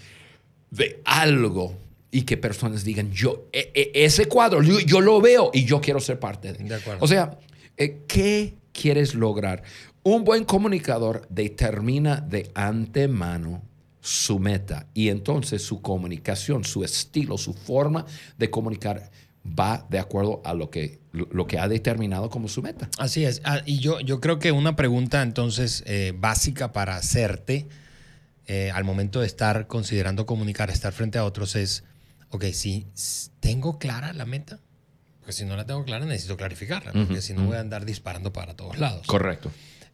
de 0.71 1.01
algo 1.05 1.75
y 2.11 2.23
que 2.23 2.37
personas 2.37 2.85
digan, 2.85 3.13
yo, 3.13 3.49
e, 3.53 3.71
e, 3.75 4.05
ese 4.05 4.27
cuadro, 4.27 4.63
yo, 4.63 5.01
lo 5.01 5.21
veo 5.21 5.51
y 5.53 5.65
yo 5.65 5.81
quiero 5.81 6.01
ser 6.01 6.19
parte 6.19 6.53
de. 6.53 6.65
de 6.65 6.81
o 7.01 7.07
sea, 7.07 7.39
eh, 7.77 8.03
¿qué 8.07 8.55
quieres 8.73 9.15
lograr? 9.15 9.63
Un 10.03 10.25
buen 10.25 10.45
comunicador 10.45 11.27
determina 11.29 12.17
de 12.17 12.51
antemano 12.55 13.63
su 14.01 14.39
meta 14.39 14.87
y 14.95 15.11
entonces 15.11 15.63
su 15.63 15.83
comunicación, 15.83 16.65
su 16.65 16.83
estilo, 16.83 17.37
su 17.37 17.53
forma 17.53 18.07
de 18.39 18.49
comunicar 18.49 19.11
va 19.59 19.87
de 19.89 19.99
acuerdo 19.99 20.43
a 20.45 20.55
lo 20.55 20.71
que, 20.71 21.01
lo 21.13 21.47
que 21.47 21.59
ha 21.59 21.69
determinado 21.69 22.31
como 22.31 22.49
su 22.49 22.63
meta. 22.63 22.89
Así 22.99 23.25
es. 23.25 23.41
Ah, 23.45 23.61
y 23.65 23.79
yo, 23.79 24.01
yo 24.01 24.21
creo 24.21 24.39
que 24.39 24.53
una 24.53 24.77
pregunta 24.77 25.23
entonces 25.23 25.83
eh, 25.87 26.13
básica 26.17 26.73
para 26.73 26.97
hacerte 26.97 27.67
eh, 28.47 28.71
al 28.73 28.85
momento 28.85 29.21
de 29.21 29.27
estar 29.27 29.67
considerando 29.67 30.25
comunicar, 30.25 30.71
estar 30.71 30.93
frente 30.93 31.19
a 31.19 31.25
otros 31.25 31.55
es, 31.55 31.85
ok, 32.31 32.45
si 32.53 32.87
tengo 33.41 33.79
clara 33.79 34.13
la 34.15 34.25
meta, 34.25 34.59
porque 35.21 35.33
si 35.33 35.45
no 35.45 35.55
la 35.57 35.67
tengo 35.67 35.85
clara 35.85 36.07
necesito 36.07 36.37
clarificarla, 36.39 36.93
porque 36.93 37.21
si 37.21 37.35
no 37.35 37.45
voy 37.45 37.57
a 37.57 37.61
andar 37.61 37.85
disparando 37.85 38.33
para 38.33 38.55
todos 38.55 38.79
lados. 38.79 39.07
Correcto. 39.07 39.51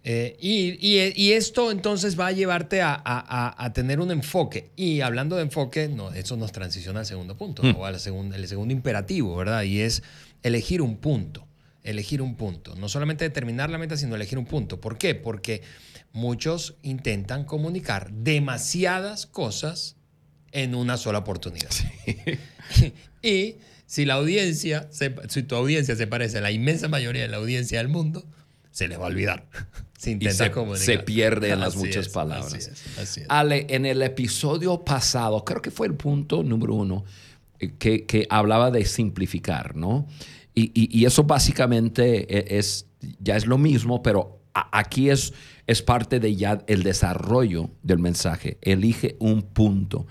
Eh, 0.07 0.37
y, 0.39 1.33
esto 1.33 1.71
entonces 1.71 2.21
va 2.21 2.27
a 2.27 2.33
llevarte 2.33 2.83
a, 2.83 3.73
tener 3.75 4.01
un 4.01 4.11
enfoque. 4.11 4.71
Y 4.77 5.01
hablando 5.01 5.37
de 5.37 5.43
enfoque, 5.43 5.89
no, 5.89 6.13
eso 6.13 6.37
nos 6.37 6.53
transiciona 6.53 7.01
al 7.01 7.07
segundo 7.07 7.37
punto, 7.37 7.63
o 7.63 7.87
al 7.87 7.99
segundo, 7.99 8.37
el 8.37 8.47
segundo 8.47 8.73
imperativo, 8.73 9.35
¿verdad? 9.35 9.63
Y 9.63 9.81
es 9.81 10.03
elegir 10.43 10.83
un 10.83 10.99
punto. 10.99 11.47
Elegir 11.83 12.23
un 12.23 12.37
punto. 12.37 12.75
No 12.77 12.89
solamente 12.89 13.25
determinar 13.25 13.71
la 13.71 13.79
meta, 13.79 13.97
sino 13.97 14.15
elegir 14.15 14.39
un 14.39 14.47
punto. 14.47 14.81
¿Por 14.81 14.99
qué? 14.99 15.15
Porque 15.15 15.63
muchos 16.13 16.77
intentan 16.83 17.45
comunicar 17.45 18.11
demasiadas 18.13 19.27
cosas 19.27 19.97
en 20.53 20.75
una 20.75 20.97
sola 20.97 21.19
oportunidad. 21.19 21.71
y 23.23 23.57
si 23.87 24.05
la 24.05 24.15
audiencia, 24.15 24.89
si 25.29 25.43
tu 25.43 25.57
audiencia 25.57 25.97
se 25.97 26.07
parece 26.07 26.39
a 26.39 26.41
la 26.41 26.53
inmensa 26.53 26.89
mayoría 26.89 27.23
de 27.23 27.29
la 27.29 27.39
audiencia 27.39 27.79
del 27.79 27.89
mundo, 27.89 28.27
se 28.75 28.89
les 28.89 28.99
va 28.99 29.05
a 29.05 29.07
olvidar. 29.07 29.47
Se 29.97 30.19
se, 30.75 30.99
pierde 30.99 31.51
en 31.51 31.61
las 31.61 31.77
muchas 31.77 32.11
palabras. 32.11 32.71
Ale, 33.31 33.65
en 33.71 33.87
el 33.87 34.03
episodio 34.03 34.85
pasado, 34.85 35.43
creo 35.47 35.63
que 35.63 35.71
fue 35.71 35.87
el 35.87 35.95
punto 35.95 36.43
número 36.43 36.75
uno, 36.75 37.05
eh, 37.59 37.71
que, 37.79 38.27
hablaba 38.29 38.71
de 38.71 38.85
simplificar, 38.85 39.77
¿no? 39.77 40.07
Y, 40.55 41.07
eso 41.07 41.25
básicamente 41.25 42.27
e, 42.29 42.59
es, 42.59 42.87
ya 43.19 43.37
es 43.37 43.47
lo 43.47 43.57
mismo, 43.57 44.03
pero 44.03 44.43
aquí 44.53 45.09
es, 45.09 45.33
es 45.67 45.81
parte 45.81 46.21
de 46.21 46.37
ya 46.37 46.63
el 46.67 46.83
desarrollo 46.83 47.71
del 47.83 48.01
mensaje. 48.01 48.59
Elige 48.61 49.17
un 49.21 49.41
punto. 49.41 50.07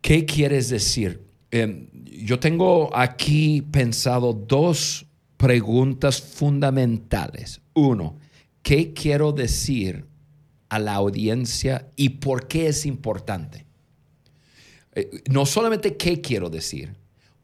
¿Qué 0.00 0.24
quieres 0.24 0.70
decir? 0.70 1.26
Em, 1.50 1.90
yo 2.06 2.38
tengo 2.38 2.96
aquí 2.96 3.60
pensado 3.60 4.32
dos 4.32 5.07
preguntas 5.38 6.20
fundamentales. 6.20 7.62
Uno, 7.72 8.18
¿qué 8.60 8.92
quiero 8.92 9.32
decir 9.32 10.04
a 10.68 10.78
la 10.78 10.94
audiencia 10.94 11.88
y 11.96 12.10
por 12.10 12.46
qué 12.46 12.66
es 12.66 12.84
importante? 12.84 13.64
Eh, 14.94 15.22
no 15.30 15.46
solamente 15.46 15.96
qué 15.96 16.20
quiero 16.20 16.50
decir, 16.50 16.94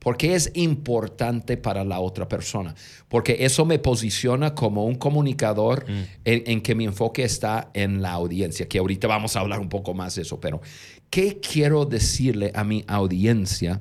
por 0.01 0.19
qué 0.19 0.35
es 0.35 0.51
importante 0.55 1.57
para 1.57 1.83
la 1.83 2.01
otra 2.01 2.29
persona, 2.29 2.75
porque 3.09 3.39
eso 3.41 3.65
me 3.65 3.79
posiciona 3.79 4.55
como 4.55 4.85
un 4.85 4.97
comunicador 4.97 5.87
mm. 5.89 6.03
en, 6.25 6.61
que 6.61 6.75
mi 6.75 6.85
enfoque 6.85 7.23
está 7.23 7.71
en 7.73 8.03
la 8.03 8.13
audiencia, 8.13 8.69
que 8.69 8.79
ahorita 8.79 9.07
vamos 9.07 9.35
a 9.35 9.41
hablar 9.41 9.61
un 9.61 9.71
poco 9.71 9.95
más 9.95 10.17
de 10.17 10.23
eso, 10.23 10.39
pero 10.39 10.61
¿qué 11.09 11.41
quiero 11.41 11.87
decirle 11.87 12.51
a 12.55 12.65
mi 12.65 12.85
audiencia? 12.87 13.81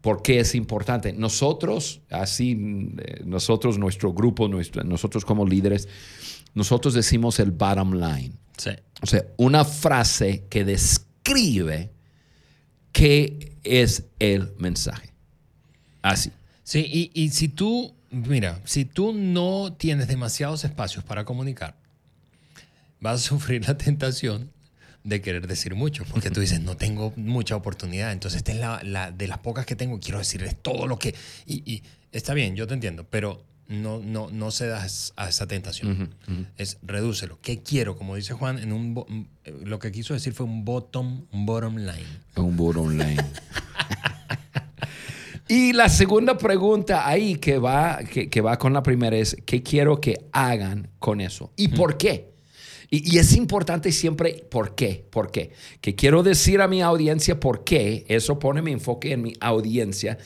¿Por 0.00 0.22
qué 0.22 0.40
es 0.40 0.54
importante? 0.54 1.12
Nosotros, 1.12 2.00
así, 2.10 2.52
eh, 2.98 3.22
nosotros, 3.24 3.78
nuestro 3.78 4.12
grupo, 4.12 4.48
nosotros 4.48 5.24
como 5.24 5.46
líderes, 5.46 5.88
nosotros 6.54 6.94
decimos 6.94 7.38
el 7.38 7.50
bottom 7.50 7.94
line. 7.94 8.32
Sí. 8.56 8.70
O 9.02 9.06
sea, 9.06 9.24
una 9.36 9.64
frase 9.64 10.44
que 10.48 10.64
describe 10.64 11.90
qué 12.92 13.56
es 13.62 14.04
el 14.18 14.52
mensaje. 14.58 15.12
Así. 16.02 16.32
Sí, 16.62 16.86
y, 16.86 17.10
y 17.14 17.30
si 17.30 17.48
tú, 17.48 17.94
mira, 18.10 18.60
si 18.64 18.84
tú 18.84 19.12
no 19.12 19.74
tienes 19.76 20.08
demasiados 20.08 20.64
espacios 20.64 21.04
para 21.04 21.24
comunicar, 21.24 21.76
vas 23.00 23.14
a 23.16 23.18
sufrir 23.28 23.66
la 23.66 23.76
tentación 23.76 24.50
de 25.04 25.20
querer 25.20 25.46
decir 25.46 25.74
mucho, 25.74 26.04
porque 26.04 26.30
tú 26.30 26.40
dices, 26.40 26.60
no 26.60 26.76
tengo 26.76 27.12
mucha 27.16 27.56
oportunidad, 27.56 28.12
entonces 28.12 28.38
esta 28.38 28.52
es 28.52 28.84
la, 28.86 29.10
de 29.10 29.28
las 29.28 29.38
pocas 29.38 29.66
que 29.66 29.76
tengo, 29.76 29.98
quiero 30.00 30.18
decirles 30.18 30.56
todo 30.60 30.86
lo 30.86 30.98
que... 30.98 31.14
Y, 31.46 31.82
está 32.12 32.34
bien, 32.34 32.56
yo 32.56 32.66
te 32.66 32.74
entiendo, 32.74 33.06
pero 33.08 33.44
no, 33.68 34.00
no, 34.00 34.28
no 34.30 34.50
cedas 34.50 35.12
a 35.16 35.28
esa 35.28 35.46
tentación. 35.46 36.12
Es 36.56 36.78
redúcelo. 36.82 37.38
¿Qué 37.40 37.62
quiero? 37.62 37.96
Como 37.96 38.16
dice 38.16 38.34
Juan, 38.34 38.58
en 38.58 38.72
un 38.72 39.28
lo 39.44 39.78
que 39.78 39.92
quiso 39.92 40.12
decir 40.12 40.32
fue 40.32 40.44
un 40.44 40.64
bottom, 40.64 41.24
un 41.30 41.46
bottom 41.46 41.76
line. 41.76 42.06
Un 42.34 42.56
bottom 42.56 42.90
line. 42.90 43.24
y 45.48 45.72
la 45.72 45.88
segunda 45.88 46.36
pregunta 46.36 47.08
ahí 47.08 47.36
que 47.36 47.58
va, 47.58 48.00
que, 48.02 48.40
va 48.40 48.58
con 48.58 48.72
la 48.72 48.82
primera 48.82 49.16
es, 49.16 49.36
¿qué 49.46 49.62
quiero 49.62 50.00
que 50.00 50.26
hagan 50.32 50.88
con 50.98 51.20
eso? 51.20 51.52
¿Y 51.56 51.68
por 51.68 51.96
qué? 51.96 52.30
Y, 52.90 53.18
es 53.18 53.36
importante 53.36 53.92
siempre, 53.92 54.44
¿por 54.50 54.74
qué? 54.74 55.06
¿Por 55.10 55.30
qué? 55.30 55.52
Que 55.80 55.94
quiero 55.94 56.24
decir 56.24 56.60
a 56.60 56.66
mi 56.66 56.82
audiencia 56.82 57.38
por 57.38 57.62
qué. 57.62 58.04
Eso 58.08 58.40
pone 58.40 58.62
mi 58.62 58.72
enfoque 58.72 59.12
en 59.12 59.22
mi 59.22 59.32
audiencia. 59.40 60.18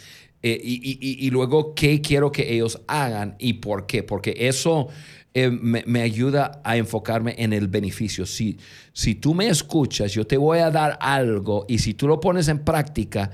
Eh, 0.43 0.61
y, 0.63 1.31
luego, 1.31 1.75
¿qué 1.75 2.01
quiero 2.01 2.33
que 2.33 2.55
ellos 2.55 2.81
hagan 2.87 3.37
y 3.39 3.55
por 3.55 3.87
qué? 3.87 4.03
Porque 4.03 4.35
eso 4.39 4.89
eh, 5.33 5.51
me, 5.51 6.03
ayuda 6.03 6.61
a 6.65 6.77
enfocarme 6.77 7.35
en 7.39 7.53
el 7.53 7.69
beneficio. 7.69 8.27
Si, 8.27 8.59
si 8.93 9.15
tú 9.15 9.35
me 9.35 9.49
escuchas, 9.49 10.13
yo 10.13 10.27
te 10.27 10.37
voy 10.37 10.59
a 10.59 10.71
dar 10.71 10.99
algo 11.01 11.67
y 11.69 11.79
si 11.79 11.95
tú 11.95 12.09
lo 12.09 12.21
pones 12.21 12.49
en 12.49 12.65
práctica, 12.65 13.31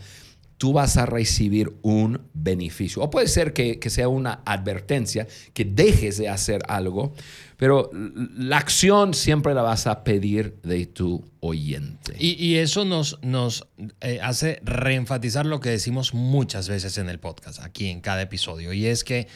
tú 0.61 0.75
vas 0.75 0.99
a 0.99 1.07
recibir 1.07 1.73
un 1.81 2.21
beneficio. 2.35 3.01
O 3.01 3.09
puede 3.09 3.29
ser 3.29 3.55
que, 3.55 3.81
sea 3.89 4.09
una 4.09 4.43
advertencia, 4.45 5.27
que 5.55 5.65
dejes 5.65 6.19
de 6.19 6.29
hacer 6.29 6.61
algo, 6.69 7.15
pero 7.57 7.91
la 7.95 8.59
acción 8.59 9.15
siempre 9.15 9.55
la 9.55 9.63
vas 9.63 9.87
a 9.87 10.05
pedir 10.05 10.61
de 10.63 10.85
tu 10.85 11.25
oyente. 11.41 12.15
Y, 12.19 12.57
eso 12.57 12.85
nos, 12.85 13.19
nos 13.23 13.69
eh, 14.03 14.21
hace 14.23 14.61
reenfatizar 14.63 15.47
lo 15.47 15.61
que 15.61 15.71
decimos 15.71 16.13
muchas 16.13 16.69
veces 16.69 16.99
en 16.99 17.09
el 17.09 17.19
podcast, 17.19 17.61
aquí 17.61 17.89
en 17.89 18.03
cada 18.03 18.21
episodio, 18.21 18.75
y 18.75 18.85
es 18.85 19.03
que 19.03 19.29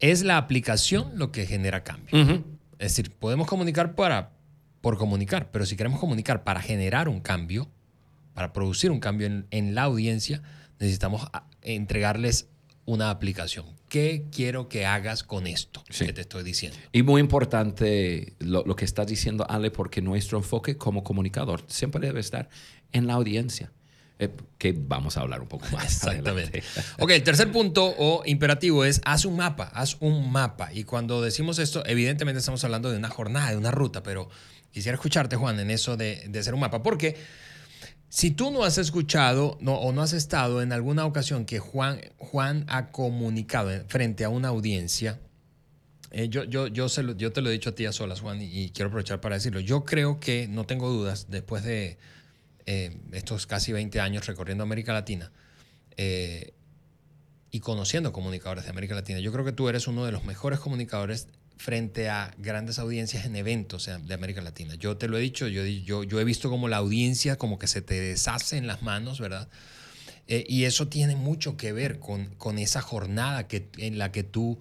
es 0.00 0.24
la 0.24 0.36
aplicación 0.36 1.12
lo 1.14 1.32
que 1.32 1.46
genera 1.46 1.84
cambio. 1.84 2.44
Es 2.78 2.94
decir, 2.94 3.12
podemos 3.12 3.46
comunicar 3.46 3.94
para, 3.94 4.32
por 4.82 4.98
comunicar, 4.98 5.50
pero 5.50 5.64
si 5.64 5.74
queremos 5.74 6.00
comunicar 6.00 6.44
para 6.44 6.60
generar 6.60 7.08
un 7.08 7.20
cambio, 7.20 7.70
para 8.34 8.52
producir 8.52 8.90
un 8.90 9.00
cambio 9.00 9.26
en, 9.26 9.46
en 9.50 9.74
la 9.74 9.84
audiencia, 9.84 10.42
necesitamos 10.78 11.26
ah, 11.32 11.46
entregarles 11.62 12.48
una 12.86 13.10
aplicación. 13.10 13.66
¿Qué 13.88 14.26
quiero 14.32 14.68
que 14.68 14.86
hagas 14.86 15.22
con 15.22 15.46
esto 15.46 15.84
que 15.96 16.12
te 16.12 16.22
estoy 16.22 16.42
diciendo? 16.42 16.78
Y 16.92 17.02
muy 17.02 17.20
importante 17.20 18.34
lo, 18.38 18.64
que 18.76 18.84
estás 18.84 19.06
diciendo, 19.06 19.46
Ale, 19.48 19.70
porque 19.70 20.00
nuestro 20.00 20.38
enfoque 20.38 20.76
como 20.76 21.04
comunicador 21.04 21.64
siempre 21.66 22.00
debe 22.06 22.20
estar 22.20 22.48
en 22.92 23.06
la 23.06 23.14
audiencia. 23.14 23.72
Eh, 24.18 24.30
que 24.56 24.72
vamos 24.72 25.18
a 25.18 25.20
hablar 25.20 25.42
un 25.42 25.48
poco 25.48 25.66
más. 25.72 25.84
Exactamente. 26.06 26.62
ok, 26.98 27.10
el 27.10 27.22
tercer 27.22 27.52
punto 27.52 27.94
o 27.98 28.22
imperativo 28.24 28.84
es 28.84 29.02
haz 29.04 29.26
un 29.26 29.36
mapa, 29.36 29.70
haz 29.74 29.98
un 30.00 30.32
mapa. 30.32 30.72
Y 30.72 30.84
cuando 30.84 31.20
decimos 31.20 31.58
esto, 31.58 31.84
evidentemente 31.86 32.38
estamos 32.38 32.64
hablando 32.64 32.90
de 32.90 32.96
una 32.96 33.10
jornada, 33.10 33.50
de 33.50 33.58
una 33.58 33.70
ruta, 33.70 34.02
pero 34.02 34.30
quisiera 34.72 34.94
escucharte, 34.94 35.36
Juan, 35.36 35.60
en 35.60 35.70
eso 35.70 35.98
de, 35.98 36.24
de 36.28 36.38
hacer 36.38 36.54
un 36.54 36.60
mapa, 36.60 36.82
porque 36.82 37.16
Si 38.08 38.30
tú 38.30 38.50
no 38.50 38.64
has 38.64 38.78
escuchado 38.78 39.58
no, 39.60 39.74
o 39.74 39.92
no 39.92 40.02
has 40.02 40.12
estado 40.12 40.62
en 40.62 40.72
alguna 40.72 41.04
ocasión 41.06 41.44
que 41.44 41.58
Juan, 41.58 42.00
Juan 42.18 42.64
ha 42.68 42.90
comunicado 42.90 43.70
frente 43.88 44.24
a 44.24 44.28
una 44.28 44.48
audiencia, 44.48 45.18
eh, 46.12 46.28
yo, 46.28 46.44
yo, 46.44 46.68
yo, 46.68 46.88
te 46.88 47.42
lo 47.42 47.50
he 47.50 47.52
dicho 47.52 47.70
a 47.70 47.74
ti 47.74 47.84
a 47.84 47.92
solas, 47.92 48.20
Juan, 48.20 48.40
y, 48.40 48.46
y 48.46 48.70
quiero 48.70 48.88
aprovechar 48.88 49.20
para 49.20 49.34
decirlo. 49.34 49.60
Yo 49.60 49.84
creo 49.84 50.20
que, 50.20 50.48
no 50.48 50.64
tengo 50.64 50.88
dudas, 50.88 51.26
después 51.28 51.64
de 51.64 51.98
eh, 52.68 52.96
estos 53.12 53.46
casi 53.46 53.72
20 53.72 54.00
años 54.00 54.26
recorriendo 54.26 54.64
América 54.64 54.92
Latina 54.92 55.30
eh, 55.96 56.52
y 57.52 57.60
conociendo 57.60 58.12
comunicadores 58.12 58.64
de 58.64 58.70
América 58.70 58.96
Latina, 58.96 59.20
yo 59.20 59.32
creo 59.32 59.44
que 59.44 59.52
tú 59.52 59.68
eres 59.68 59.86
uno 59.86 60.04
de 60.04 60.10
los 60.10 60.24
mejores 60.24 60.58
comunicadores 60.58 61.28
frente 61.56 62.08
a 62.08 62.34
grandes 62.38 62.78
audiencias 62.78 63.24
en 63.24 63.34
eventos 63.34 63.88
de 64.02 64.14
América 64.14 64.40
Latina. 64.40 64.74
Yo 64.74 64.96
te 64.96 65.08
lo 65.08 65.16
he 65.16 65.20
dicho, 65.20 65.48
yo, 65.48 65.64
yo, 65.64 66.20
he 66.20 66.24
visto 66.24 66.50
como 66.50 66.68
la 66.68 66.76
audiencia 66.76 67.36
como 67.36 67.58
que 67.58 67.66
se 67.66 67.82
te 67.82 68.00
deshace 68.00 68.56
en 68.56 68.66
las 68.66 68.82
manos, 68.82 69.20
¿verdad? 69.20 69.48
Eh, 70.28 70.44
y 70.48 70.64
eso 70.64 70.88
tiene 70.88 71.16
mucho 71.16 71.56
que 71.56 71.72
ver 71.72 71.98
con, 71.98 72.26
con 72.36 72.58
esa 72.58 72.82
jornada 72.82 73.48
que, 73.48 73.68
en 73.78 73.98
la 73.98 74.12
que 74.12 74.22
tú, 74.22 74.58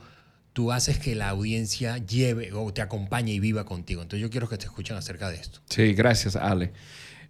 tú 0.53 0.71
haces 0.71 0.99
que 0.99 1.15
la 1.15 1.29
audiencia 1.29 1.97
lleve 1.97 2.53
o 2.53 2.71
te 2.71 2.81
acompañe 2.81 3.33
y 3.33 3.39
viva 3.39 3.65
contigo. 3.65 4.01
Entonces 4.01 4.21
yo 4.21 4.29
quiero 4.29 4.47
que 4.47 4.57
te 4.57 4.65
escuchen 4.65 4.95
acerca 4.95 5.29
de 5.29 5.37
esto. 5.37 5.59
Sí, 5.69 5.93
gracias, 5.93 6.35
Ale. 6.35 6.71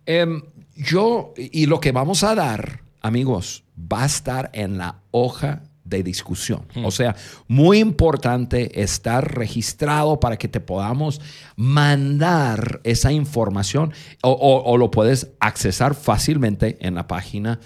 Em, 0.06 0.44
yo, 0.76 1.34
y 1.36 1.66
lo 1.66 1.80
que 1.80 1.92
vamos 1.92 2.24
a 2.24 2.36
dar, 2.36 2.82
amigos, 3.02 3.64
va 3.78 4.04
a 4.04 4.06
estar 4.06 4.52
en 4.54 4.78
la 4.78 5.02
hoja 5.12 5.64
de 5.86 6.04
discusión. 6.04 6.66
O 6.84 6.90
sea, 6.92 7.16
muy 7.48 7.78
importante 7.80 8.82
estar 8.82 9.36
registrado 9.38 10.20
para 10.20 10.36
que 10.38 10.48
te 10.48 10.60
podamos 10.60 11.22
mandar 11.56 12.82
esa 12.84 13.12
información 13.12 13.94
o, 14.24 14.32
o- 14.32 14.64
o 14.72 14.78
lo 14.78 14.92
puedes 14.92 15.32
accesar 15.40 15.96
fácilmente 15.96 16.78
en 16.86 16.96
la 16.96 17.08
página 17.08 17.60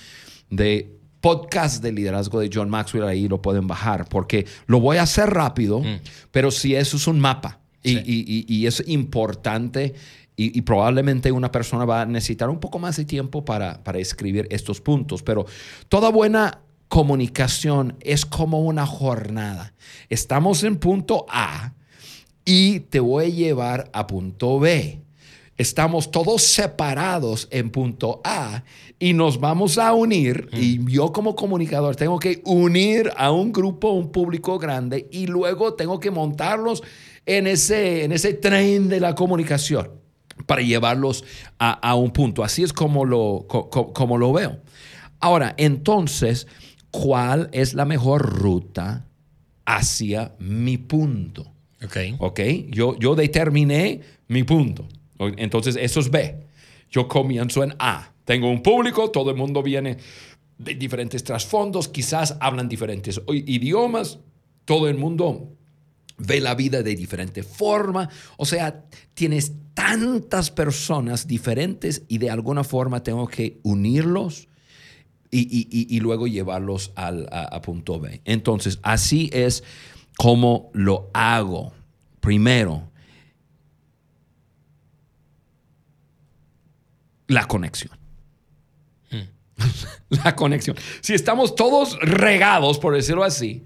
de 0.50 0.96
podcast 1.22 1.82
de 1.84 1.92
liderazgo 1.92 2.40
de 2.40 2.50
John 2.54 2.70
Maxwell. 2.70 3.04
Ahí 3.06 3.28
lo 3.28 3.42
pueden 3.42 3.68
bajar 3.68 4.08
porque 4.10 4.46
lo 4.68 4.80
voy 4.80 4.98
a 4.98 5.04
hacer 5.04 5.30
rápido, 5.30 5.82
pero 6.32 6.52
si 6.52 6.76
eso 6.76 6.98
es 6.98 7.08
un 7.08 7.20
mapa 7.20 7.60
y, 7.84 7.90
Sí. 7.96 8.04
y- 8.06 8.46
y- 8.50 8.56
y 8.58 8.68
es 8.68 8.84
importante 8.88 9.94
y, 10.36 10.58
y 10.58 10.62
probablemente 10.62 11.32
una 11.34 11.52
persona 11.52 11.84
va 11.86 12.02
a 12.02 12.06
necesitar 12.06 12.50
un 12.50 12.60
poco 12.62 12.80
más 12.80 12.96
de 12.96 13.04
tiempo 13.06 13.44
para, 13.44 13.84
para 13.84 14.00
escribir 14.00 14.48
estos 14.50 14.80
puntos, 14.80 15.22
pero 15.24 15.46
toda 15.90 16.10
buena 16.10 16.60
comunicación 16.90 17.96
es 18.02 18.26
como 18.26 18.60
una 18.62 18.86
jornada. 18.86 19.74
Estamos 20.10 20.64
en 20.64 20.76
punto 20.78 21.26
A 21.30 21.74
y 22.44 22.82
te 22.82 23.00
voy 23.00 23.26
a 23.26 23.30
llevar 23.30 23.90
a 23.94 24.06
punto 24.08 24.60
B. 24.60 25.00
Estamos 25.58 26.10
todos 26.12 26.42
separados 26.42 27.48
en 27.52 27.70
punto 27.70 28.22
A 28.24 28.64
y 28.98 29.14
nos 29.14 29.40
vamos 29.40 29.78
a 29.78 29.94
unir 29.94 30.50
y 30.54 30.80
yo 30.92 31.12
como 31.12 31.36
comunicador 31.36 31.96
tengo 31.96 32.18
que 32.18 32.42
unir 32.46 33.12
a 33.18 33.32
un 33.32 33.52
grupo, 33.52 33.92
un 33.92 34.12
público 34.12 34.58
grande 34.58 35.08
y 35.12 35.28
luego 35.28 35.74
tengo 35.76 36.00
que 36.00 36.12
montarlos 36.12 36.82
en 37.26 37.46
ese, 37.46 38.04
en 38.06 38.14
ese 38.14 38.34
tren 38.34 38.88
de 38.90 39.00
la 39.02 39.16
comunicación 39.16 39.92
para 40.46 40.62
llevarlos 40.62 41.24
a, 41.60 41.72
a 41.74 41.96
un 41.96 42.12
punto. 42.12 42.44
Así 42.44 42.64
es 42.64 42.72
como 42.74 43.04
lo, 43.06 43.46
co- 43.48 43.70
co- 43.70 43.92
como 43.94 44.18
lo 44.18 44.32
veo. 44.32 44.60
Ahora, 45.20 45.54
entonces, 45.58 46.48
¿cuál 46.92 47.50
es 47.52 47.74
la 47.74 47.86
mejor 47.86 48.22
ruta 48.40 49.06
hacia 49.66 50.34
mi 50.40 50.78
punto? 50.78 51.52
Ok. 51.84 51.98
¿Ok? 52.20 52.40
Yo, 52.70 52.98
yo 53.00 53.16
determiné 53.16 54.02
mi 54.28 54.44
punto. 54.44 54.88
Entonces, 55.20 55.78
eso 55.80 56.00
es 56.00 56.10
B. 56.10 56.48
Yo 56.90 57.08
comienzo 57.08 57.64
en 57.64 57.76
A. 57.80 58.12
Tengo 58.26 58.50
un 58.50 58.62
público, 58.62 59.10
todo 59.12 59.32
el 59.32 59.38
mundo 59.38 59.64
viene 59.64 59.98
de 60.58 60.76
diferentes 60.76 61.24
trasfondos, 61.24 61.88
quizás 61.88 62.38
hablan 62.42 62.68
diferentes 62.68 63.22
idiomas, 63.28 64.20
todo 64.66 64.88
el 64.90 64.98
mundo 64.98 65.56
ve 66.18 66.42
la 66.42 66.54
vida 66.54 66.84
de 66.84 66.96
diferente 66.96 67.44
forma. 67.44 68.10
O 68.38 68.46
sea, 68.46 68.86
tienes 69.14 69.54
tantas 69.74 70.52
personas 70.52 71.28
diferentes 71.28 72.04
y 72.08 72.18
de 72.18 72.30
alguna 72.30 72.64
forma 72.64 73.02
tengo 73.02 73.28
que 73.28 73.60
unirlos 73.64 74.49
y, 75.32 75.40
y- 75.42 75.96
y- 75.96 76.00
luego 76.00 76.28
llevarlos 76.28 76.92
al, 76.96 77.28
a, 77.32 77.44
a 77.44 77.62
punto 77.62 78.00
B. 78.00 78.22
Entonces, 78.26 78.80
así 78.82 79.30
es 79.34 79.64
como 80.18 80.72
lo 80.74 81.10
hago. 81.14 81.74
Primero, 82.20 82.90
la 87.28 87.48
conexión. 87.48 87.92
la 90.10 90.36
conexión. 90.36 90.76
Si 91.02 91.14
estamos 91.14 91.56
todos 91.56 91.98
regados, 92.00 92.80
por 92.80 92.96
decirlo 92.96 93.24
así, 93.24 93.66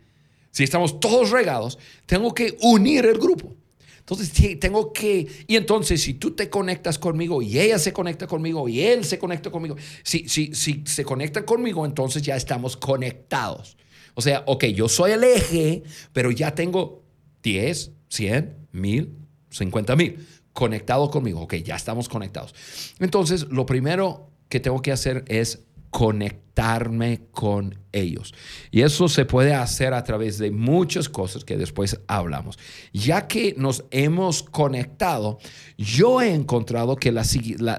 si 0.52 0.64
estamos 0.64 1.00
todos 1.00 1.32
regados, 1.32 1.78
tengo 2.06 2.34
que 2.34 2.58
unir 2.62 3.06
el 3.06 3.18
grupo. 3.20 3.56
Entonces 4.04 4.60
tengo 4.60 4.92
que, 4.92 5.28
y 5.48 5.56
entonces 5.56 6.02
si 6.02 6.16
tú 6.16 6.32
te 6.32 6.50
conectas 6.50 7.00
conmigo 7.00 7.42
y 7.42 7.58
ella 7.58 7.80
se 7.80 7.94
conecta 7.94 8.28
conmigo 8.28 8.68
y 8.68 8.82
él 8.82 9.06
se 9.06 9.18
conecta 9.18 9.50
conmigo, 9.50 9.78
si, 10.04 10.28
si, 10.28 10.54
si 10.54 10.84
se 10.86 11.06
conecta 11.06 11.46
conmigo, 11.46 11.86
entonces 11.86 12.22
ya 12.22 12.36
estamos 12.36 12.76
conectados. 12.76 13.78
O 14.14 14.22
sea, 14.22 14.44
ok, 14.46 14.66
yo 14.66 14.90
soy 14.90 15.12
el 15.12 15.24
eje, 15.24 15.84
pero 16.12 16.32
ya 16.32 16.54
tengo 16.54 17.02
10, 17.44 17.92
100, 18.10 18.68
1000, 18.74 19.18
50 19.50 19.96
mil 19.96 20.28
conectados 20.52 21.10
conmigo. 21.10 21.42
Ok, 21.42 21.56
ya 21.56 21.76
estamos 21.76 22.10
conectados. 22.10 22.54
Entonces, 23.00 23.48
lo 23.50 23.66
primero 23.66 24.30
que 24.50 24.60
tengo 24.60 24.82
que 24.82 24.92
hacer 24.92 25.24
es 25.28 25.64
conectarme 25.94 27.22
con 27.32 27.78
ellos. 27.92 28.34
Y 28.72 28.82
eso 28.82 29.08
se 29.08 29.26
puede 29.26 29.54
hacer 29.54 29.94
a 29.94 30.04
través 30.04 30.40
de 30.40 30.50
muchas 30.50 31.08
cosas 31.08 31.46
que 31.46 31.56
después 31.56 32.00
hablamos. 32.08 32.58
Ya 32.92 33.28
que 33.28 33.54
nos 33.58 33.86
hemos 33.92 34.42
conectado, 34.42 35.38
yo 35.78 36.20
he 36.22 36.34
encontrado 36.34 36.96
que 36.96 37.12
la 37.12 37.24
la- 37.60 37.78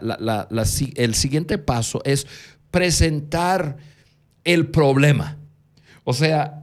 la- 0.48 0.48
el 0.94 1.14
siguiente 1.14 1.58
paso 1.58 2.00
es 2.04 2.26
presentar 2.70 3.76
el 4.44 4.68
problema. 4.68 5.36
O 6.04 6.12
sea, 6.12 6.62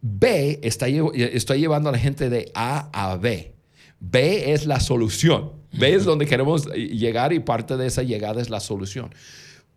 B 0.00 0.58
está, 0.62 0.88
estoy 0.88 1.60
llevando 1.60 1.88
a 1.90 1.92
la 1.92 1.98
gente 1.98 2.28
de 2.28 2.50
A 2.54 2.90
a 2.92 3.16
B. 3.16 3.54
B 4.00 4.52
es 4.52 4.66
la 4.66 4.80
solución. 4.80 5.52
B 5.72 5.94
es 5.94 6.04
donde 6.04 6.26
queremos 6.26 6.66
llegar 6.74 7.32
y 7.32 7.40
parte 7.40 7.76
de 7.76 7.86
esa 7.86 8.02
llegada 8.02 8.40
es 8.40 8.48
la 8.50 8.58
solución. 8.60 9.10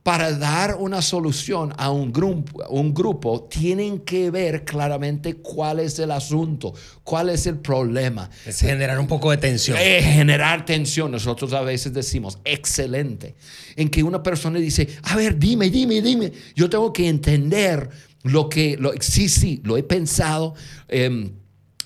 Para 0.04 0.36
dar 0.36 0.78
una 0.80 1.00
solución 1.02 1.74
a 1.78 1.92
un 1.92 2.12
grupo, 2.12 2.66
un 2.70 2.92
grupo, 2.92 3.44
tienen 3.44 4.00
que 4.00 4.32
ver 4.32 4.66
claramente 4.66 5.36
cuál 5.36 5.80
es 5.80 6.00
el 6.00 6.10
asunto, 6.10 6.74
cuál 7.04 7.30
es 7.30 7.46
el 7.46 7.60
problema. 7.60 8.28
Es 8.44 8.62
generar 8.62 9.00
un 9.00 9.06
poco 9.06 9.30
de 9.30 9.38
tensión. 9.38 9.78
Eh, 9.80 10.02
generar 10.02 10.66
tensión. 10.66 11.12
Nosotros 11.12 11.54
a 11.54 11.62
veces 11.62 11.94
decimos, 11.94 12.40
excelente. 12.46 13.36
En 13.76 13.90
que 13.90 14.02
una 14.02 14.24
persona 14.24 14.58
dice, 14.58 14.88
a 15.04 15.16
ver, 15.16 15.38
dime, 15.38 15.70
dime, 15.70 16.02
dime. 16.02 16.32
Yo 16.56 16.68
tengo 16.68 16.92
que 16.92 17.08
entender 17.08 17.90
lo 18.24 18.50
que, 18.50 18.78
lo, 18.78 18.94
sí, 19.00 19.30
sí, 19.30 19.62
lo 19.64 19.78
he 19.78 19.84
pensado, 19.84 20.56
em, 20.88 21.32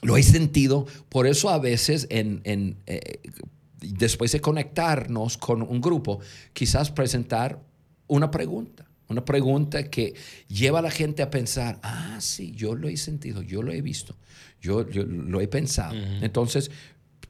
lo 0.02 0.16
he 0.16 0.24
sentido. 0.24 0.86
Por 1.10 1.28
eso 1.28 1.50
a 1.50 1.60
veces 1.60 2.08
en, 2.10 2.40
en, 2.46 2.78
eh, 2.86 3.20
después 3.82 4.32
de 4.32 4.42
conectarnos 4.42 5.38
con 5.38 5.62
un 5.62 5.82
grupo, 5.82 6.20
quizás 6.54 6.92
presentar 6.92 7.60
una 8.08 8.32
pregunta. 8.32 8.86
Una 9.08 9.24
pregunta 9.24 9.84
que 9.84 10.16
lleva 10.48 10.80
a 10.80 10.82
la 10.82 10.90
gente 10.90 11.22
a 11.22 11.30
pensar, 11.30 11.80
ah, 11.84 12.18
sí, 12.20 12.54
yo 12.56 12.74
lo 12.74 12.88
he 12.88 12.98
sentido, 12.98 13.44
yo 13.44 13.62
lo 13.62 13.72
he 13.72 13.82
visto, 13.82 14.16
yo, 14.60 14.90
yo 14.90 15.04
lo 15.04 15.42
he 15.42 15.48
pensado. 15.48 15.94
Entonces, 16.22 16.72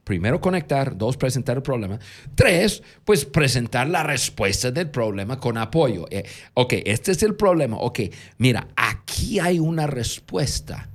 primero 0.06 0.40
conectar, 0.40 0.98
dos, 0.98 1.18
presentar 1.18 1.58
el 1.58 1.64
problema, 1.64 2.00
tres, 2.34 2.82
pues 3.04 3.26
presentar 3.26 3.90
la 3.90 4.04
respuesta 4.04 4.72
del 4.72 4.90
problema 4.90 5.38
con 5.38 5.58
apoyo. 5.58 6.06
Eh, 6.10 6.24
ok, 6.54 6.76
este 6.86 7.12
es 7.12 7.24
el 7.24 7.36
problema, 7.36 7.78
ok, 7.78 8.00
mira, 8.38 8.70
aquí 8.78 9.40
hay 9.40 9.60
una 9.60 9.86
respuesta. 9.86 10.90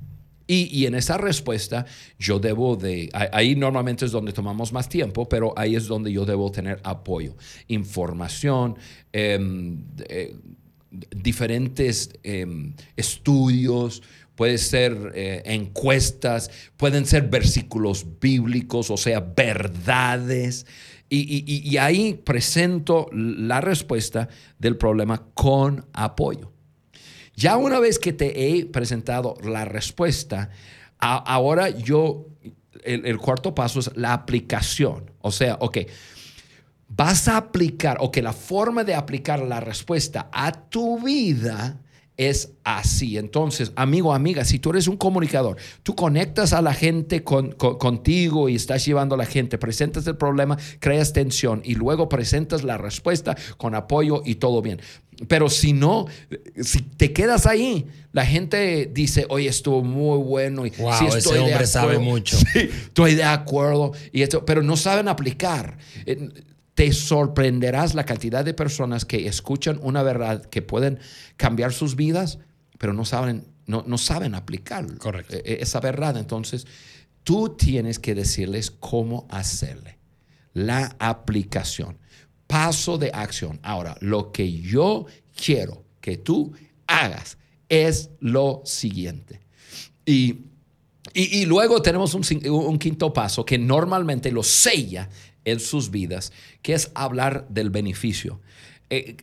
Y, 0.52 0.86
en 0.86 0.94
esa 0.96 1.16
respuesta 1.16 1.86
yo 2.18 2.40
debo 2.40 2.74
de, 2.74 3.08
ahí- 3.12 3.54
normalmente 3.54 4.04
es 4.04 4.10
donde 4.10 4.32
tomamos 4.32 4.72
más 4.72 4.88
tiempo, 4.88 5.28
pero 5.28 5.52
ahí 5.56 5.76
es 5.76 5.86
donde 5.86 6.10
yo 6.12 6.24
debo 6.24 6.50
tener 6.50 6.80
apoyo, 6.82 7.36
información, 7.68 8.76
em, 9.12 9.84
diferentes 11.14 12.10
em, 12.24 12.74
estudios, 12.96 14.02
puede 14.34 14.58
ser 14.58 15.12
eh, 15.14 15.42
encuestas, 15.44 16.50
pueden 16.76 17.06
ser 17.06 17.28
versículos 17.28 18.04
bíblicos, 18.20 18.90
o 18.90 18.96
sea, 18.96 19.20
verdades. 19.20 20.66
Y- 21.08 21.44
y- 21.46 21.68
y 21.68 21.76
ahí 21.76 22.14
presento 22.14 23.06
la 23.12 23.60
respuesta 23.60 24.28
del 24.58 24.76
problema 24.76 25.26
con 25.34 25.84
apoyo. 25.92 26.52
Ya 27.40 27.56
una 27.56 27.80
vez 27.80 27.98
que 27.98 28.12
te 28.12 28.58
he 28.58 28.66
presentado 28.66 29.34
la 29.42 29.64
respuesta, 29.64 30.50
ahora 30.98 31.70
yo, 31.70 32.26
el, 32.84 33.06
el 33.06 33.16
cuarto 33.16 33.54
paso 33.54 33.80
es 33.80 33.96
la 33.96 34.12
aplicación. 34.12 35.10
O 35.22 35.32
sea, 35.32 35.56
ok, 35.58 35.78
vas 36.88 37.28
a 37.28 37.38
aplicar 37.38 37.96
o 38.00 38.10
que 38.10 38.20
la 38.20 38.34
forma 38.34 38.84
de 38.84 38.94
aplicar 38.94 39.40
la 39.40 39.58
respuesta 39.58 40.28
a 40.32 40.52
tu 40.52 41.00
vida 41.00 41.80
es 42.20 42.52
así. 42.64 43.16
Entonces, 43.16 43.72
amigo, 43.76 44.12
amiga, 44.12 44.44
si 44.44 44.58
tú 44.58 44.70
eres 44.70 44.88
un 44.88 44.98
comunicador, 44.98 45.56
tú 45.82 45.94
conectas 45.94 46.52
a 46.52 46.60
la 46.60 46.74
gente 46.74 47.24
contigo 47.24 48.50
y 48.50 48.56
estás 48.56 48.84
llevando 48.84 49.14
a 49.14 49.18
la 49.18 49.24
gente, 49.24 49.56
presentas 49.56 50.06
el 50.06 50.18
problema, 50.18 50.58
creas 50.80 51.14
tensión 51.14 51.62
y 51.64 51.76
luego 51.76 52.10
presentas 52.10 52.62
la 52.62 52.76
respuesta 52.76 53.38
con 53.56 53.74
apoyo 53.74 54.20
y 54.22 54.34
todo 54.34 54.60
bien. 54.60 54.82
Pero 55.28 55.48
si 55.48 55.72
no, 55.72 56.08
si 56.60 56.82
te 56.82 57.14
quedas 57.14 57.46
ahí, 57.46 57.86
la 58.12 58.26
gente 58.26 58.90
dice, 58.92 59.24
oye, 59.30 59.48
estuvo 59.48 59.82
muy 59.82 60.18
bueno. 60.18 60.66
Y 60.66 60.70
wow, 60.70 61.06
ese 61.06 61.38
hombre 61.38 61.66
sabe 61.66 61.98
mucho. 61.98 62.36
estoy 62.54 63.14
de 63.14 63.24
acuerdo. 63.24 63.92
Y 64.12 64.20
esto, 64.20 64.44
pero 64.44 64.62
no 64.62 64.76
saben 64.76 65.08
aplicar. 65.08 65.78
Eh, 66.80 66.86
te 66.86 66.92
sorprenderás 66.92 67.94
la 67.94 68.04
cantidad 68.04 68.44
de 68.44 68.54
personas 68.54 69.04
que 69.04 69.26
escuchan 69.26 69.78
una 69.82 70.02
verdad 70.02 70.44
que 70.46 70.62
pueden 70.62 70.98
cambiar 71.36 71.72
sus 71.72 71.94
vidas, 71.94 72.38
pero 72.78 72.94
no 72.94 73.04
saben, 73.04 73.44
no, 73.66 73.84
no 73.86 73.98
saben 73.98 74.34
aplicar 74.34 74.86
e, 75.28 75.36
e, 75.44 75.58
esa 75.60 75.80
verdad. 75.80 76.16
Entonces, 76.16 76.66
tú 77.22 77.50
tienes 77.50 77.98
que 77.98 78.14
decirles 78.14 78.70
cómo 78.70 79.26
hacerle 79.28 79.98
la 80.54 80.96
aplicación, 80.98 81.98
paso 82.46 82.96
de 82.96 83.10
acción. 83.12 83.60
Ahora, 83.62 83.96
lo 84.00 84.32
que 84.32 84.50
yo 84.50 85.06
quiero 85.36 85.84
que 86.00 86.16
tú 86.16 86.52
hagas 86.86 87.36
es 87.68 88.10
lo 88.20 88.62
siguiente. 88.64 89.40
Y, 90.06 90.46
y, 91.12 91.44
luego 91.44 91.82
tenemos 91.82 92.14
un, 92.14 92.24
un, 92.50 92.78
quinto 92.78 93.12
paso 93.12 93.44
que 93.44 93.58
normalmente 93.58 94.32
lo 94.32 94.42
sella 94.42 95.08
en 95.50 95.60
sus 95.60 95.90
vidas, 95.90 96.32
que 96.62 96.74
es 96.74 96.90
hablar 96.94 97.46
del 97.48 97.70
beneficio. 97.70 98.40
Eh, 98.88 99.16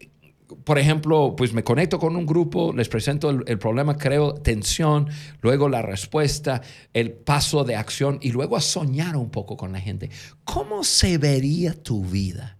por 0.64 0.80
ejemplo, 0.80 1.36
pues 1.36 1.54
me 1.54 1.64
conecto 1.64 2.00
con 2.00 2.16
un 2.16 2.26
grupo, 2.26 2.72
les 2.74 2.88
presento 2.88 3.30
el, 3.30 3.60
problema, 3.60 3.98
creo 3.98 4.34
tensión, 4.34 5.10
luego 5.42 5.68
la 5.68 5.82
respuesta, 5.82 6.62
el 6.94 7.12
paso 7.12 7.64
de 7.64 7.76
acción 7.76 8.20
y 8.22 8.32
luego 8.32 8.56
a 8.56 8.62
soñar 8.62 9.18
un 9.18 9.30
poco 9.30 9.58
con 9.58 9.74
la 9.74 9.82
gente. 9.82 10.10
¿Cómo 10.46 10.84
se 10.84 11.18
vería 11.18 11.74
tu 11.74 12.06
vida 12.06 12.58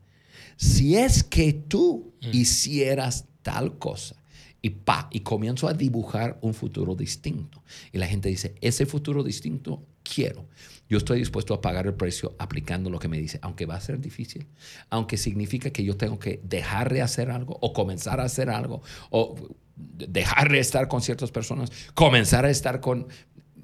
si 0.58 0.98
es 0.98 1.24
que 1.24 1.54
tú 1.54 2.14
mm. 2.22 2.30
hicieras 2.34 3.26
tal 3.42 3.78
cosa? 3.78 4.22
Y 4.62 4.72
pa, 4.72 5.08
y 5.12 5.22
comienzo 5.22 5.68
a 5.70 5.74
dibujar 5.74 6.40
un 6.42 6.54
futuro 6.54 6.94
distinto. 6.94 7.64
Y 7.94 8.00
la 8.00 8.08
gente 8.08 8.28
dice, 8.28 8.56
ese 8.60 8.86
futuro 8.86 9.24
distinto 9.24 9.86
quiero 10.04 10.48
yo 10.90 10.98
estoy 10.98 11.20
dispuesto 11.20 11.54
a 11.54 11.62
pagar 11.62 11.88
el 11.88 11.94
precio 11.94 12.36
aplicando 12.40 12.90
lo 12.90 13.00
que 13.00 13.08
me 13.08 13.18
dice, 13.18 13.40
aunque 13.42 13.66
va 13.66 13.76
a 13.76 13.82
ser 13.82 14.00
difícil, 14.00 14.48
aunque 14.90 15.18
significa 15.18 15.70
que 15.70 15.84
yo 15.84 15.98
tengo 15.98 16.20
que 16.20 16.40
dejar 16.44 16.94
de 16.94 17.02
hacer 17.02 17.30
algo 17.30 17.58
o 17.62 17.74
comenzar 17.74 18.20
a 18.20 18.24
hacer 18.24 18.50
algo 18.50 18.82
o 19.10 19.36
dejar 19.76 20.52
de 20.52 20.60
estar 20.60 20.88
con 20.88 21.02
ciertas 21.02 21.32
personas, 21.32 21.72
comenzar 21.94 22.46
a 22.46 22.50
estar 22.50 22.80
con... 22.80 23.08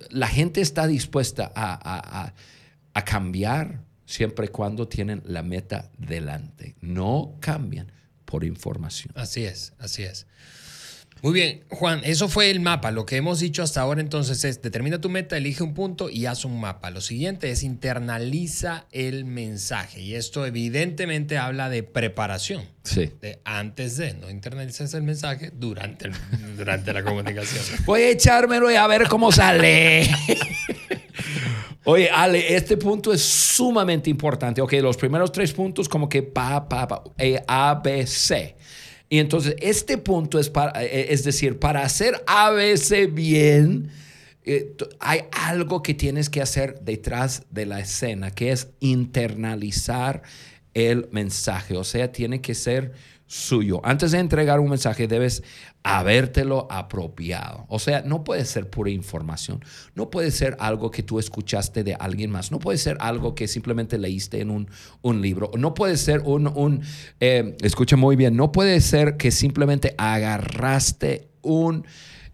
La 0.10 0.28
gente 0.28 0.60
está 0.60 0.86
dispuesta 0.86 1.52
a, 1.56 2.34
a 2.94 3.06
cambiar 3.06 3.84
siempre 4.06 4.46
y 4.48 4.50
cuando 4.50 4.88
tienen 4.88 5.22
la 5.26 5.44
meta 5.44 5.92
delante. 5.98 6.76
No 6.82 7.38
cambian 7.40 7.92
por 8.26 8.44
información. 8.44 9.14
Así 9.16 9.44
es, 9.44 9.74
así 9.80 10.04
es. 10.04 10.28
Muy 11.24 11.32
bien, 11.32 11.64
Juan, 11.70 12.02
eso 12.04 12.28
fue 12.28 12.52
el 12.52 12.60
mapa. 12.60 12.92
Lo 12.92 13.06
que 13.06 13.16
hemos 13.16 13.40
dicho 13.40 13.64
hasta 13.64 13.80
ahora 13.80 14.02
entonces 14.02 14.44
es, 14.44 14.62
determina 14.62 15.00
tu 15.00 15.08
meta, 15.08 15.38
elige 15.38 15.64
un 15.64 15.74
punto 15.74 16.10
y 16.10 16.26
haz 16.26 16.44
un 16.44 16.60
mapa. 16.60 16.92
Lo 16.92 17.00
siguiente 17.00 17.50
es 17.50 17.64
internaliza 17.64 18.88
el 18.92 19.24
mensaje. 19.24 20.02
Y 20.02 20.16
esto 20.16 20.46
evidentemente 20.46 21.38
habla 21.38 21.70
de 21.70 21.82
preparación. 21.82 22.66
Sí. 22.84 23.10
De 23.22 23.40
antes 23.46 23.96
de, 23.96 24.16
no 24.16 24.30
internalices 24.30 24.94
el 24.96 25.04
mensaje 25.04 25.50
durante, 25.54 26.12
durante 26.58 26.92
la 26.92 27.06
comunicación. 27.06 27.64
Voy 27.86 28.02
a 28.02 28.10
echármelo 28.10 28.70
y 28.70 28.76
a 28.76 28.86
ver 28.88 29.08
cómo 29.08 29.32
sale. 29.32 30.10
Oye, 31.86 32.10
Ale, 32.10 32.54
este 32.54 32.76
punto 32.76 33.14
es 33.14 33.22
sumamente 33.22 34.10
importante. 34.10 34.62
Ok, 34.62 34.74
los 34.74 34.98
primeros 34.98 35.32
tres 35.32 35.54
puntos 35.54 35.88
como 35.88 36.10
que 36.10 36.22
pa, 36.22 36.68
pa, 36.68 36.86
pa, 36.86 37.02
eh, 37.18 37.42
A, 37.48 37.80
B, 37.82 38.06
C. 38.08 38.58
Y 39.14 39.20
entonces 39.20 39.56
este 39.60 40.00
punto 40.00 40.40
es, 40.40 40.50
para, 40.50 40.84
eh, 40.84 41.14
es 41.14 41.24
decir, 41.24 41.60
para 41.60 41.84
hacer 41.84 42.24
ABC 42.26 43.06
bien, 43.06 43.92
eh, 44.44 44.76
hay 45.00 45.26
algo 45.34 45.84
que 45.84 45.94
tienes 45.94 46.32
que 46.32 46.42
hacer 46.42 46.80
detrás 46.82 47.44
de 47.52 47.68
la 47.68 47.80
escena, 47.80 48.32
que 48.32 48.52
es 48.52 48.70
internalizar 48.80 50.24
el 50.74 51.10
mensaje. 51.12 51.78
O 51.78 51.84
sea, 51.84 52.12
tiene 52.12 52.42
que 52.42 52.56
ser 52.56 52.94
suyo. 53.34 53.82
Antes 53.84 54.12
de 54.12 54.20
entregar 54.20 54.60
un 54.60 54.70
mensaje 54.70 55.08
debes 55.08 55.44
habértelo 55.82 56.68
apropiado. 56.70 57.66
O 57.68 57.80
sea, 57.80 58.04
no 58.04 58.24
puede 58.24 58.46
ser 58.46 58.70
pura 58.70 58.92
información, 58.92 59.60
no 59.96 60.10
puede 60.10 60.32
ser 60.32 60.56
algo 60.60 60.92
que 60.92 61.04
tú 61.04 61.20
escuchaste 61.20 61.84
de 61.84 61.96
alguien 61.96 62.30
más, 62.30 62.52
no 62.52 62.60
puede 62.60 62.78
ser 62.78 62.96
algo 63.00 63.34
que 63.34 63.48
simplemente 63.48 63.98
leíste 63.98 64.40
en 64.40 64.52
un, 64.52 64.70
un 65.02 65.22
libro, 65.22 65.52
no 65.58 65.74
puede 65.74 65.98
ser 65.98 66.22
un, 66.22 66.48
un 66.48 66.84
eh, 67.20 67.58
escucha 67.62 67.98
muy 67.98 68.16
bien, 68.16 68.36
no 68.36 68.52
puede 68.52 68.80
ser 68.82 69.18
que 69.18 69.32
simplemente 69.32 69.96
agarraste 69.98 71.28
un, 71.42 71.86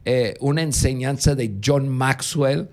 eh, 0.06 0.36
una 0.42 0.62
enseñanza 0.62 1.34
de 1.34 1.60
John 1.64 1.88
Maxwell 1.88 2.70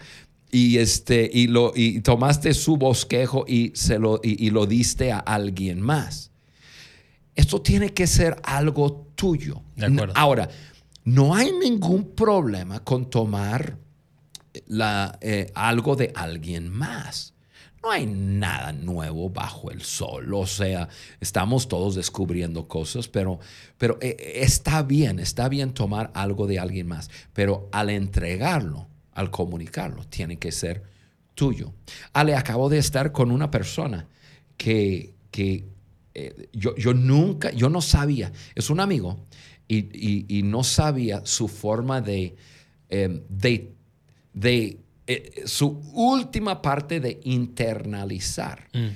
y, 0.51 0.79
este, 0.79 1.31
y, 1.33 1.47
lo, 1.47 1.73
y 1.75 2.01
tomaste 2.01 2.55
su 2.55 2.77
bosquejo 2.77 3.45
y, 3.47 3.73
se 3.75 3.99
lo, 3.99 4.21
y 4.23 4.51
lo 4.51 4.67
diste 4.67 5.13
a 5.13 5.19
alguien 5.19 5.81
más. 5.81 6.33
Esto 7.37 7.61
tiene 7.61 7.93
que 7.93 8.07
ser 8.07 8.41
algo 8.43 9.13
tuyo. 9.15 9.63
Ahora, 10.15 10.49
no 11.05 11.35
hay 11.35 11.53
ningún 11.53 12.15
problema 12.15 12.83
con 12.83 13.11
tomar 13.11 13.79
la, 14.67 15.19
eh, 15.21 15.53
algo 15.55 15.95
de 15.95 16.13
alguien 16.15 16.71
más. 16.71 17.35
No 17.83 17.91
hay 17.91 18.07
nada 18.07 18.73
nuevo 18.73 19.31
bajo 19.31 19.71
el 19.71 19.83
sol. 19.83 20.33
O 20.35 20.47
sea, 20.47 20.89
estamos 21.21 21.69
todos 21.69 21.95
descubriendo 21.95 22.67
cosas, 22.67 23.07
pero, 23.07 23.39
pero 23.77 23.99
eh, 24.01 24.17
está 24.37 24.83
bien, 24.83 25.21
está 25.21 25.49
bien 25.49 25.75
tomar 25.75 26.11
algo 26.15 26.47
de 26.47 26.59
alguien 26.59 26.89
más. 26.89 27.11
Pero 27.35 27.69
al 27.71 27.91
entregarlo, 27.91 28.89
al 29.13 29.31
comunicarlo, 29.31 30.05
tiene 30.05 30.39
que 30.39 30.51
ser 30.51 30.83
tuyo. 31.35 31.75
Ale, 32.15 32.35
acabo 32.35 32.69
de 32.71 32.79
estar 32.79 33.13
con 33.13 33.31
una 33.31 33.51
persona 33.51 34.09
que, 34.57 35.15
que 35.31 35.76
eh, 36.19 36.49
yo, 36.55 36.75
yo, 36.77 36.95
nunca, 36.95 37.53
yo 37.53 37.69
no 37.69 37.83
sabía, 37.83 38.33
es 38.55 38.71
un 38.71 38.81
amigo 38.81 39.27
y, 39.69 40.43
no 40.45 40.65
sabía 40.65 41.21
su 41.27 41.47
forma 41.47 42.01
de, 42.01 42.35
em, 42.89 43.21
de, 43.29 43.75
de 44.33 44.79
eh, 45.07 45.43
su 45.45 45.83
última 45.93 46.63
parte 46.63 47.01
de 47.01 47.21
internalizar. 47.25 48.67
Mm. 48.73 48.87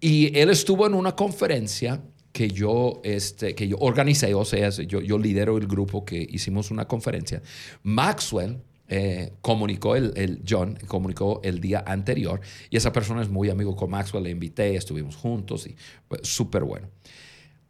Y 0.00 0.38
él 0.38 0.48
estuvo 0.48 0.86
en 0.86 0.94
una 0.94 1.14
conferencia 1.14 2.00
que 2.32 2.48
yo, 2.48 3.02
este, 3.04 3.54
que 3.54 3.68
yo 3.68 3.76
organicé, 3.80 4.32
o 4.32 4.46
sea, 4.46 4.70
yo, 4.70 5.02
yo 5.02 5.18
lidero 5.18 5.58
el 5.58 5.66
grupo 5.66 6.02
que 6.02 6.26
hicimos 6.30 6.70
una 6.70 6.88
conferencia. 6.88 7.42
Maxwell, 7.82 8.56
eh, 8.88 9.32
comunicó 9.40 9.96
el, 9.96 10.12
el, 10.16 10.42
John, 10.46 10.78
comunicó 10.86 11.40
el 11.44 11.60
día 11.60 11.82
anterior 11.86 12.40
y 12.68 12.76
esa 12.76 12.92
persona 12.92 13.22
es 13.22 13.28
muy 13.28 13.48
amigo 13.48 13.74
con 13.76 13.90
Maxwell, 13.90 14.24
le 14.24 14.30
invité, 14.30 14.76
estuvimos 14.76 15.16
juntos 15.16 15.66
y 15.66 15.76
súper 16.22 16.64
bueno. 16.64 16.88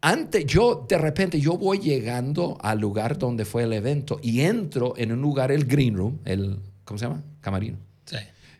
Antes, 0.01 0.45
yo 0.45 0.85
de 0.89 0.97
repente, 0.97 1.39
yo 1.39 1.57
voy 1.57 1.79
llegando 1.79 2.57
al 2.61 2.79
lugar 2.79 3.17
donde 3.17 3.45
fue 3.45 3.63
el 3.63 3.71
evento 3.71 4.19
y 4.21 4.41
entro 4.41 4.95
en 4.97 5.13
un 5.13 5.21
lugar, 5.21 5.49
el 5.49 5.63
green 5.63 5.95
room, 5.95 6.19
el, 6.25 6.59
¿cómo 6.83 6.97
se 6.97 7.05
llama? 7.05 7.23
Camarino. 7.39 7.77
Sí. 8.03 8.17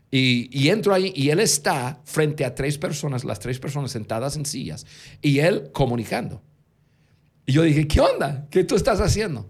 Y, 0.09 0.49
y, 0.57 0.69
entro 0.69 0.93
ahí 0.93 1.11
y 1.15 1.31
él 1.31 1.41
está 1.41 1.99
frente 2.05 2.45
a 2.45 2.55
tres 2.55 2.77
personas, 2.77 3.25
las 3.25 3.39
tres 3.39 3.59
personas 3.59 3.91
sentadas 3.91 4.37
en 4.37 4.45
sillas, 4.45 4.85
y 5.21 5.39
él 5.39 5.69
comunicando. 5.73 6.41
Y 7.45 7.51
yo 7.51 7.63
dije, 7.63 7.89
¿qué 7.89 7.99
onda? 7.99 8.47
¿Qué 8.49 8.63
tú 8.63 8.75
estás 8.75 9.01
haciendo? 9.01 9.49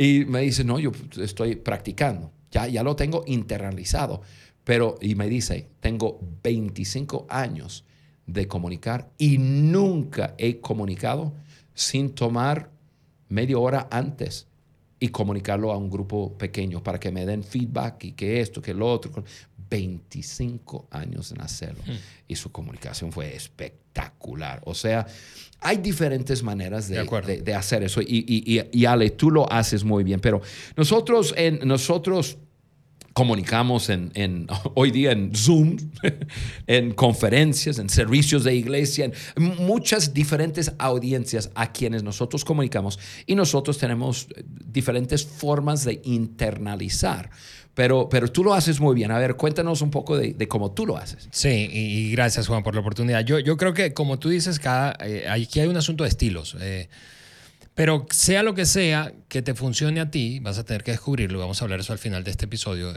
Y 0.00 0.24
me 0.24 0.40
dice, 0.40 0.64
no, 0.64 0.78
yo 0.78 0.92
estoy 1.20 1.56
practicando. 1.56 2.32
Ya, 2.50 2.66
ya 2.66 2.82
lo 2.82 2.96
tengo 2.96 3.22
internalizado. 3.26 4.22
Pero, 4.64 4.94
y 4.98 5.14
me 5.14 5.28
dice, 5.28 5.68
tengo 5.78 6.18
25 6.42 7.26
años 7.28 7.84
de 8.24 8.48
comunicar 8.48 9.10
y 9.18 9.36
nunca 9.36 10.34
he 10.38 10.58
comunicado 10.58 11.34
sin 11.74 12.14
tomar 12.14 12.70
media 13.28 13.58
hora 13.58 13.88
antes 13.90 14.46
y 14.98 15.08
comunicarlo 15.08 15.70
a 15.70 15.76
un 15.76 15.90
grupo 15.90 16.32
pequeño 16.38 16.82
para 16.82 16.98
que 16.98 17.12
me 17.12 17.26
den 17.26 17.44
feedback 17.44 18.04
y 18.04 18.12
que 18.12 18.40
esto, 18.40 18.62
que 18.62 18.72
lo 18.72 18.90
otro. 18.90 19.22
25 19.70 20.88
años 20.90 21.32
en 21.32 21.40
hacerlo. 21.40 21.82
Hmm. 21.86 21.96
Y 22.28 22.36
su 22.36 22.50
comunicación 22.52 23.12
fue 23.12 23.34
espectacular. 23.34 24.60
O 24.64 24.74
sea, 24.74 25.06
hay 25.60 25.76
diferentes 25.76 26.42
maneras 26.42 26.88
de, 26.88 27.04
de, 27.42 27.54
hacer 27.54 27.82
eso. 27.84 28.00
Y, 28.02 28.24
y, 28.26 28.60
y, 28.72 28.84
Ale, 28.84 29.10
tú 29.10 29.30
lo 29.30 29.50
haces 29.50 29.84
muy 29.84 30.04
bien. 30.04 30.20
Pero 30.20 30.42
nosotros, 30.76 31.32
en, 31.36 31.60
nosotros 31.66 32.38
comunicamos 33.12 33.90
en, 33.90 34.10
en, 34.14 34.46
hoy 34.74 34.90
día 34.90 35.12
en 35.12 35.34
Zoom, 35.34 35.76
en 36.66 36.92
conferencias, 36.92 37.78
en 37.78 37.88
servicios 37.88 38.44
de 38.44 38.54
iglesia, 38.54 39.04
en 39.04 39.12
muchas 39.58 40.14
diferentes 40.14 40.72
audiencias 40.78 41.50
a 41.54 41.72
quienes 41.72 42.02
nosotros 42.02 42.44
comunicamos 42.44 42.98
y 43.26 43.34
nosotros 43.34 43.78
tenemos 43.78 44.28
diferentes 44.44 45.24
formas 45.24 45.84
de 45.84 46.00
internalizar. 46.04 47.30
Pero, 47.74 48.08
pero 48.08 48.28
tú 48.28 48.44
lo 48.44 48.54
haces 48.54 48.80
muy 48.80 48.94
bien. 48.94 49.10
A 49.10 49.18
ver, 49.18 49.36
cuéntanos 49.36 49.80
un 49.80 49.90
poco 49.90 50.16
de, 50.16 50.34
de 50.34 50.48
cómo 50.48 50.72
tú 50.72 50.86
lo 50.86 50.96
haces. 50.96 51.28
Sí, 51.30 51.68
y, 51.70 52.10
gracias 52.12 52.48
Juan 52.48 52.62
por 52.62 52.74
la 52.74 52.80
oportunidad. 52.80 53.20
Yo, 53.24 53.38
yo 53.38 53.56
creo 53.56 53.74
que 53.74 53.94
como 53.94 54.18
tú 54.18 54.28
dices, 54.28 54.58
cada, 54.58 54.96
eh, 55.00 55.26
aquí 55.28 55.60
hay 55.60 55.68
un 55.68 55.76
asunto 55.76 56.04
de 56.04 56.10
estilos. 56.10 56.56
Eh, 56.60 56.88
pero 57.74 58.06
sea 58.10 58.42
lo 58.42 58.54
que 58.54 58.66
sea 58.66 59.12
que 59.28 59.40
te 59.40 59.54
funcione 59.54 60.00
a 60.00 60.10
ti, 60.10 60.38
vas 60.40 60.58
a 60.58 60.64
tener 60.64 60.82
que 60.82 60.90
descubrirlo. 60.90 61.38
Vamos 61.38 61.62
a 61.62 61.64
hablar 61.64 61.80
eso 61.80 61.94
al 61.94 61.98
final 61.98 62.24
de 62.24 62.30
este 62.30 62.44
episodio, 62.44 62.92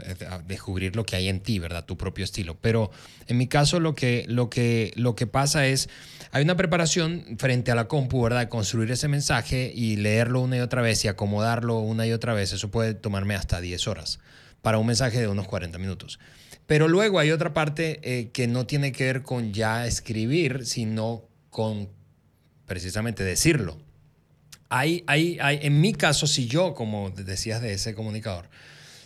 descubrir 0.46 0.94
lo 0.94 1.06
que 1.06 1.16
hay 1.16 1.28
en 1.28 1.40
ti, 1.40 1.58
¿verdad? 1.58 1.86
Tu 1.86 1.96
propio 1.96 2.24
estilo. 2.24 2.58
Pero 2.60 2.90
en 3.26 3.38
mi 3.38 3.46
caso 3.46 3.80
lo 3.80 3.94
que, 3.94 4.26
lo 4.28 4.50
que, 4.50 4.92
lo 4.96 5.14
que 5.14 5.26
pasa 5.26 5.66
es, 5.66 5.88
hay 6.32 6.42
una 6.42 6.56
preparación 6.56 7.24
frente 7.38 7.70
a 7.70 7.76
la 7.76 7.88
compu, 7.88 8.20
¿verdad? 8.20 8.48
Construir 8.50 8.90
ese 8.90 9.08
mensaje 9.08 9.72
y 9.74 9.96
leerlo 9.96 10.40
una 10.40 10.58
y 10.58 10.60
otra 10.60 10.82
vez 10.82 11.02
y 11.04 11.08
acomodarlo 11.08 11.78
una 11.78 12.06
y 12.06 12.12
otra 12.12 12.34
vez. 12.34 12.52
Eso 12.52 12.70
puede 12.70 12.92
tomarme 12.92 13.36
hasta 13.36 13.62
10 13.62 13.88
horas 13.88 14.18
para 14.64 14.78
un 14.78 14.88
mensaje 14.88 15.20
de 15.20 15.28
unos 15.28 15.46
40 15.46 15.78
minutos. 15.78 16.18
Pero 16.66 16.88
luego 16.88 17.20
hay 17.20 17.30
otra 17.30 17.54
parte 17.54 18.00
eh, 18.02 18.30
que 18.32 18.48
no 18.48 18.66
tiene 18.66 18.90
que 18.90 19.04
ver 19.04 19.22
con 19.22 19.52
ya 19.52 19.86
escribir, 19.86 20.66
sino 20.66 21.22
con 21.50 21.88
precisamente 22.66 23.22
decirlo 23.22 23.78
hay, 24.76 25.04
hay, 25.06 25.38
hay, 25.40 25.60
en 25.62 25.80
mi 25.80 25.92
caso, 25.92 26.26
si 26.26 26.48
yo, 26.48 26.74
como 26.74 27.10
decías 27.10 27.62
de 27.62 27.72
ese 27.72 27.94
comunicador, 27.94 28.48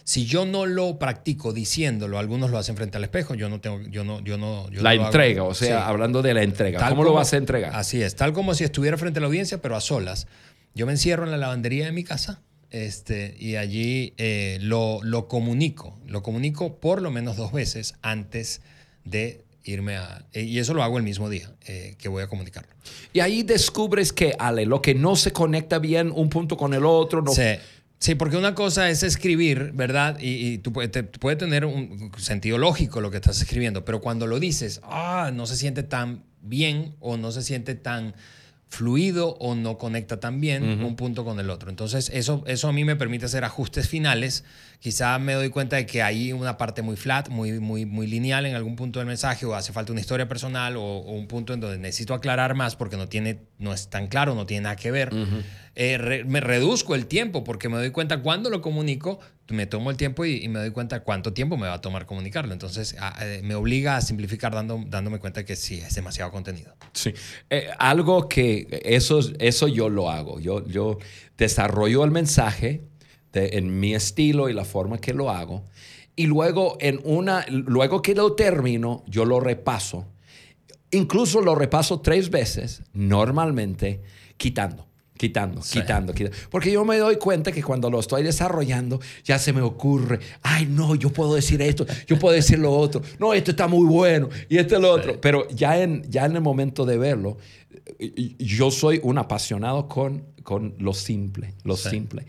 si 0.03 0.25
yo 0.25 0.47
no 0.47 0.65
lo 0.65 0.99
practico 0.99 1.53
diciéndolo, 1.53 2.19
algunos 2.19 2.51
lo 2.51 2.57
hacen 2.57 2.75
frente 2.75 2.97
al 2.97 3.05
espejo, 3.05 3.35
yo 3.35 3.51
no 3.51 3.61
tengo, 3.61 3.83
yo 3.83 4.03
no, 4.03 4.21
yo 4.21 4.39
no. 4.39 4.67
la 4.73 4.95
entrega, 4.95 5.45
o 5.45 5.53
sea, 5.53 5.87
hablando 5.87 6.23
de 6.23 6.33
la 6.33 6.43
entrega, 6.43 6.89
¿cómo 6.89 7.05
lo 7.05 7.13
vas 7.13 7.35
a 7.35 7.37
entregar? 7.37 7.77
Así 7.77 8.03
es, 8.03 8.17
tal 8.17 8.33
como 8.33 8.55
si 8.55 8.65
estuviera 8.65 8.97
frente 8.97 9.19
a 9.19 9.21
la 9.21 9.27
audiencia, 9.27 9.61
pero 9.61 9.77
a 9.77 9.83
solas. 9.83 10.27
Yo 10.75 10.87
me 10.87 10.93
encierro 10.93 11.25
en 11.25 11.33
la 11.33 11.37
lavandería 11.37 11.85
de 11.85 11.93
mi 11.93 12.05
casa, 12.05 12.41
este, 12.71 13.35
y 13.39 13.57
allí 13.57 14.15
eh, 14.19 14.59
lo, 14.61 15.01
lo 15.03 15.29
comunico, 15.29 15.99
lo 16.07 16.23
comunico 16.23 16.79
por 16.79 17.01
lo 17.03 17.11
menos 17.11 17.37
dos 17.37 17.53
veces 17.53 17.95
antes 18.03 18.61
de 19.05 19.45
irme 19.65 19.97
a... 19.97 20.25
Eh, 20.33 20.43
y 20.43 20.59
eso 20.59 20.75
lo 20.75 20.83
hago 20.83 20.99
el 20.99 21.03
mismo 21.03 21.29
día 21.29 21.51
eh, 21.67 21.95
que 21.99 22.09
voy 22.09 22.23
a 22.23 22.27
comunicarlo. 22.27 22.71
Y 23.13 23.21
ahí 23.21 23.43
descubres 23.43 24.13
que, 24.13 24.35
Ale, 24.39 24.67
lo 24.67 24.83
que 24.83 24.95
no 24.95 25.17
se 25.17 25.33
conecta 25.33 25.79
bien 25.79 26.13
un 26.15 26.29
punto 26.29 26.57
con 26.57 26.75
el 26.75 26.85
otro, 26.85 27.23
no... 27.23 27.33
Sí. 27.33 27.57
Sí, 28.01 28.15
porque 28.15 28.37
una 28.37 28.55
cosa 28.55 28.89
es 28.91 29.03
escribir, 29.03 29.73
¿verdad? 29.75 30.19
Y, 30.21 30.59
tú 30.59 30.73
puede, 30.73 31.03
puede 31.03 31.35
tener 31.35 31.65
un 31.65 32.13
sentido 32.17 32.57
lógico 32.57 33.01
lo 33.01 33.11
que 33.11 33.17
estás 33.17 33.43
escribiendo, 33.43 33.85
pero 33.85 34.01
cuando 34.01 34.29
lo 34.29 34.39
dices, 34.39 34.81
ah, 34.85 35.33
no 35.35 35.47
se 35.47 35.57
siente 35.57 35.83
tan 35.83 36.23
bien 36.41 36.95
o 37.01 37.17
no 37.17 37.33
se 37.33 37.43
siente 37.43 37.75
tan 37.75 38.15
fluido 38.69 39.37
o 39.41 39.55
no 39.55 39.79
conecta 39.79 40.21
tan 40.21 40.41
bien 40.41 40.85
un 40.85 40.95
punto 40.95 41.25
con 41.25 41.41
el 41.41 41.49
otro. 41.51 41.71
Entonces, 41.71 42.11
eso, 42.13 42.45
eso 42.47 42.69
a 42.69 42.73
mí 42.73 42.85
me 42.85 42.97
permite 42.97 43.25
hacer 43.25 43.45
ajustes 43.45 43.89
finales. 43.89 44.45
Quizá 44.79 45.19
me 45.19 45.33
doy 45.33 45.49
cuenta 45.49 45.77
de 45.77 45.87
que 45.87 46.03
hay 46.03 46.33
una 46.33 46.59
parte 46.59 46.83
muy 46.83 46.97
flat, 46.97 47.31
muy, 47.31 47.61
muy, 47.61 47.87
muy 47.87 48.07
lineal 48.07 48.45
en 48.47 48.55
algún 48.55 48.77
punto 48.77 48.99
del 48.99 49.09
mensaje, 49.09 49.47
o 49.47 49.55
hace 49.55 49.73
falta 49.73 49.93
una 49.93 50.01
historia 50.01 50.29
personal, 50.29 50.77
o, 50.77 51.01
un 51.01 51.27
punto 51.27 51.55
en 51.55 51.61
donde 51.61 51.79
necesito 51.79 52.13
aclarar 52.13 52.55
más 52.55 52.77
porque 52.77 52.97
no, 52.97 53.09
tiene, 53.09 53.41
no 53.59 53.73
es 53.73 53.89
tan 53.89 54.07
claro, 54.07 54.35
no 54.35 54.45
tiene 54.45 54.65
nada 54.65 54.77
que 54.77 54.91
ver. 54.91 55.11
Eh, 55.81 56.25
me 56.27 56.41
reduzco 56.41 56.97
el 56.97 57.07
tiempo 57.07 57.45
porque 57.45 57.69
me 57.69 57.77
doy 57.77 57.93
cuenta 57.93 58.21
cuando 58.21 58.51
lo 58.51 58.61
comunico, 58.61 59.21
me 59.49 59.65
tomo 59.67 59.93
el 59.93 59.97
tiempo 59.97 60.25
y, 60.25 60.49
me 60.49 60.59
doy 60.59 60.73
cuenta 60.73 61.05
cuánto 61.05 61.33
tiempo 61.33 61.57
me 61.57 61.69
va 61.69 61.75
a 61.75 61.81
tomar 61.81 62.05
comunicarlo. 62.05 62.53
Entonces 62.53 62.97
me 63.45 63.55
obliga 63.55 63.97
a 63.97 64.01
simplificar 64.01 64.53
dando, 64.53 64.83
dándome 64.89 65.21
cuenta 65.21 65.45
que 65.45 65.55
sí, 65.55 65.79
es 65.79 65.95
demasiado 65.95 66.33
contenido. 66.33 66.75
Sí, 66.95 67.15
eh, 67.49 67.69
algo 67.79 68.29
que 68.29 68.83
eso, 68.85 69.21
eso 69.39 69.69
yo 69.69 69.89
lo 69.89 70.11
hago. 70.11 70.41
Yo, 70.41 70.67
yo 70.67 70.99
desarrollo 71.37 72.03
el 72.03 72.11
mensaje 72.11 72.83
en 73.33 73.79
mi 73.79 73.95
estilo 73.95 74.49
y 74.49 74.55
la 74.55 74.65
forma 74.65 74.99
que 74.99 75.15
lo 75.15 75.31
hago. 75.31 75.65
Y 76.17 76.27
luego, 76.27 76.77
en 76.81 76.99
una, 77.05 77.47
luego 77.49 78.03
que 78.03 78.17
lo 78.17 78.33
termino, 78.33 79.05
yo 79.07 79.25
lo 79.25 79.39
repaso. 79.39 80.07
Incluso 80.91 81.41
lo 81.41 81.55
repaso 81.55 82.01
tres 82.01 82.31
veces, 82.31 82.83
normalmente, 82.93 84.03
quitando 84.37 84.88
quitando, 85.19 85.61
quitando, 85.61 86.15
quitando. 86.15 86.39
Porque 86.51 86.73
yo 86.73 86.85
me 86.85 86.97
doy 86.97 87.17
cuenta 87.17 87.53
que 87.53 87.63
cuando 87.63 87.91
lo 87.91 88.01
estoy 88.01 88.23
desarrollando, 88.23 89.01
ya 89.25 89.39
se 89.39 89.53
me 89.53 89.61
ocurre, 89.61 90.21
ay, 90.43 90.65
no, 90.65 90.95
yo 90.95 91.11
puedo 91.11 91.35
decir 91.35 91.61
esto, 91.61 91.85
yo 92.07 92.19
puedo 92.19 92.35
decir 92.35 92.59
lo 92.59 92.73
otro, 92.73 93.03
no, 93.19 93.35
esto 93.35 93.51
está 93.51 93.69
muy 93.69 93.87
bueno 93.87 94.31
y 94.49 94.57
esto 94.57 94.77
es 94.77 94.81
lo 94.81 94.91
otro. 94.91 95.21
Pero 95.21 95.47
ya 95.51 95.79
en, 95.83 96.11
ya 96.11 96.25
en 96.25 96.37
el 96.37 96.41
momento 96.41 96.87
de 96.87 96.97
verlo, 96.97 97.37
yo 98.39 98.71
soy 98.71 99.01
un 99.03 99.19
apasionado 99.19 99.89
con, 99.89 100.25
con 100.43 100.75
lo 100.79 100.95
simple, 100.95 101.53
lo 101.65 101.77
simple 101.77 102.25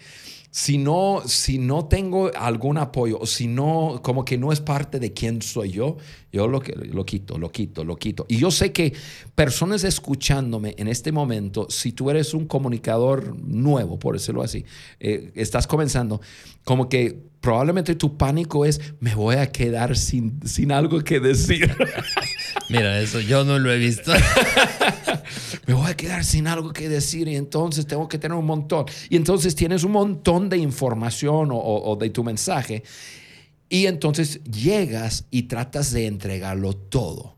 si 0.52 0.80
no, 0.80 1.22
si 1.26 1.60
no 1.60 1.86
tengo 1.86 2.32
algún 2.36 2.78
apoyo, 2.78 3.20
o 3.20 3.26
si 3.28 3.48
no, 3.48 4.00
como 4.02 4.26
que 4.26 4.38
no 4.38 4.52
es 4.52 4.62
parte 4.62 5.00
de 5.00 5.14
quién 5.14 5.42
soy 5.42 5.72
yo, 5.72 5.98
yo 6.32 6.48
lo, 6.48 6.62
lo 6.76 7.06
quito, 7.06 7.38
lo 7.38 7.52
quito, 7.52 7.84
lo 7.84 7.96
quito. 7.98 8.26
Y 8.28 8.38
yo 8.38 8.50
sé 8.50 8.72
que 8.72 8.94
personas 9.36 9.84
escuchándome 9.84 10.74
en 10.78 10.88
este 10.88 11.12
momento, 11.12 11.68
si 11.70 11.92
tú 11.92 12.10
eres 12.10 12.34
un 12.34 12.46
comunicador 12.46 13.36
nuevo, 13.38 14.00
por 14.00 14.16
decirlo 14.16 14.42
así, 14.42 14.66
eh, 15.00 15.32
estás 15.36 15.68
comenzando, 15.68 16.20
como 16.64 16.90
que 16.90 17.29
probablemente 17.41 17.95
tu 17.95 18.17
pánico 18.17 18.65
es, 18.65 18.82
me 18.99 19.15
voy 19.15 19.36
a 19.36 19.52
quedar 19.52 19.97
sin, 19.97 20.39
sin 20.45 20.71
algo 20.71 21.02
que 21.02 21.19
decir. 21.19 21.73
Mira, 22.69 22.99
eso 22.99 23.19
yo 23.19 23.43
no 23.43 23.60
lo 23.60 23.71
he 23.71 23.78
visto. 23.78 24.12
me 25.67 25.73
voy 25.73 25.89
a 25.89 25.95
quedar 25.95 26.23
sin 26.23 26.47
algo 26.47 26.73
que 26.73 26.89
decir 26.89 27.28
y 27.28 27.36
entonces 27.36 27.88
tengo 27.88 28.08
que 28.08 28.17
tener 28.17 28.38
un 28.38 28.45
montón. 28.45 28.86
Y 29.10 29.15
entonces 29.15 29.56
tienes 29.56 29.84
un 29.84 29.91
montón 29.91 30.49
de 30.49 30.58
información 30.58 31.49
o, 31.52 31.97
de 31.99 32.10
tu 32.10 32.23
mensaje 32.23 32.84
y 33.69 33.86
entonces 33.86 34.43
llegas 34.43 35.25
y 35.32 35.43
tratas 35.43 35.91
de 35.91 36.08
entregarlo 36.08 36.73
todo. 36.73 37.38